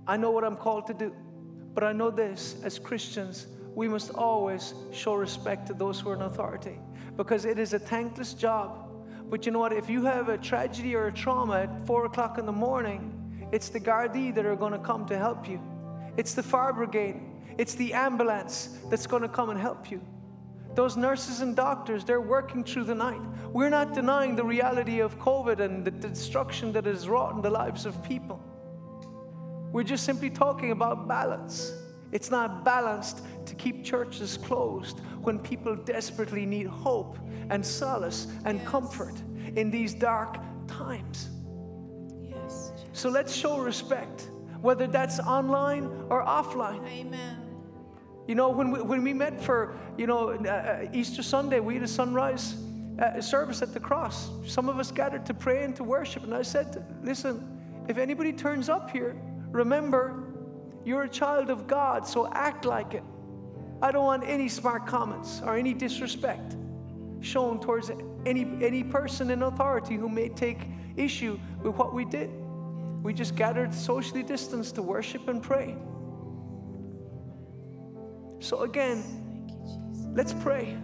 [0.06, 1.14] I know what I'm called to do.
[1.74, 6.14] But I know this as Christians, we must always show respect to those who are
[6.14, 6.78] in authority
[7.16, 8.89] because it is a thankless job.
[9.28, 9.72] But you know what?
[9.72, 13.68] If you have a tragedy or a trauma at four o'clock in the morning, it's
[13.68, 15.60] the Gardaí that are going to come to help you.
[16.16, 17.20] It's the fire brigade.
[17.59, 20.01] It's the ambulance that's going to come and help you.
[20.75, 23.21] Those nurses and doctors, they're working through the night.
[23.53, 27.51] We're not denying the reality of COVID and the destruction that has wrought in the
[27.51, 28.41] lives of people.
[29.73, 31.73] We're just simply talking about balance.
[32.13, 37.19] It's not balanced to keep churches closed when people desperately need hope
[37.51, 38.69] and solace and yes.
[38.69, 39.15] comfort
[39.57, 41.31] in these dark times.
[42.23, 42.73] Yes.
[42.93, 44.31] So let's show respect,
[44.61, 46.87] whether that's online or offline.
[46.89, 47.49] Amen.
[48.31, 51.74] You know, when we, when we met for, you know, uh, uh, Easter Sunday, we
[51.74, 52.55] had a sunrise
[53.01, 54.31] uh, service at the cross.
[54.47, 56.23] Some of us gathered to pray and to worship.
[56.23, 59.16] And I said, listen, if anybody turns up here,
[59.51, 60.28] remember,
[60.85, 63.02] you're a child of God, so act like it.
[63.82, 66.55] I don't want any smart comments or any disrespect
[67.20, 67.90] shown towards
[68.27, 72.31] any, any person in authority who may take issue with what we did.
[73.02, 75.77] We just gathered socially distanced to worship and pray.
[78.41, 79.05] So, again,
[80.15, 80.77] let's pray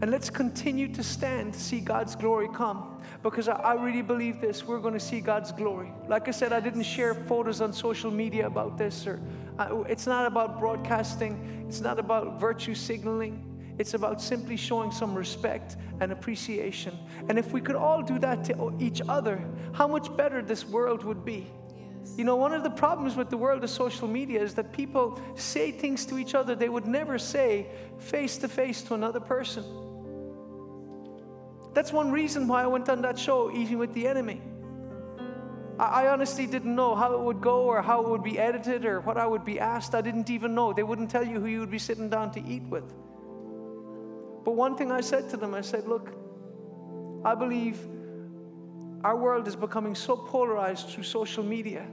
[0.00, 4.40] and let's continue to stand to see God's glory come because I, I really believe
[4.40, 4.64] this.
[4.64, 5.92] We're going to see God's glory.
[6.08, 9.20] Like I said, I didn't share photos on social media about this, or
[9.58, 13.44] uh, it's not about broadcasting, it's not about virtue signaling.
[13.78, 16.98] It's about simply showing some respect and appreciation.
[17.28, 19.40] And if we could all do that to each other,
[19.72, 21.46] how much better this world would be.
[22.16, 25.20] You know, one of the problems with the world of social media is that people
[25.36, 27.66] say things to each other they would never say
[27.98, 29.64] face to face to another person.
[31.74, 34.40] That's one reason why I went on that show, Eating with the Enemy.
[35.78, 39.00] I, honestly didn't know how it would go or how it would be edited or
[39.00, 39.94] what I would be asked.
[39.94, 40.72] I didn't even know.
[40.72, 42.92] They wouldn't tell you who you would be sitting down to eat with.
[44.44, 46.12] But one thing I said to them, I said, Look,
[47.24, 47.78] I believe
[49.04, 51.86] our world is becoming so polarized through social media.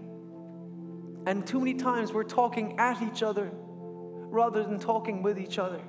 [1.25, 5.81] And too many times we're talking at each other rather than talking with each other.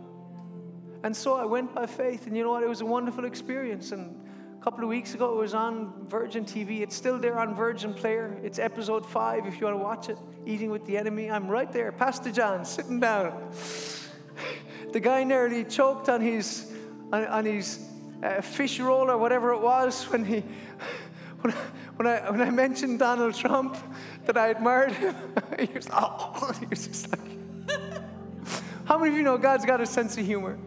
[1.03, 2.63] And so I went by faith, and you know what?
[2.63, 3.93] It was a wonderful experience.
[3.93, 4.27] And
[4.59, 6.81] a couple of weeks ago, it was on Virgin TV.
[6.81, 8.39] It's still there on Virgin Player.
[8.43, 11.31] It's episode five if you want to watch it Eating with the Enemy.
[11.31, 13.53] I'm right there, Pastor John, sitting down.
[14.93, 16.73] the guy nearly choked on his,
[17.13, 17.87] on, on his
[18.23, 20.43] uh, fish roll or whatever it was when he.
[21.47, 21.59] When I,
[21.97, 23.77] when I, when I mentioned Donald Trump,
[24.25, 25.15] that I admired him,
[25.59, 27.71] he was, oh, he was just like,
[28.85, 30.59] how many of you know God's got a sense of humor?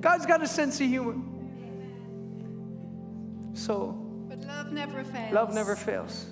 [0.00, 1.16] God's got a sense of humor.
[3.54, 3.88] So,
[4.28, 5.32] but love never fails.
[5.32, 6.26] Love never fails.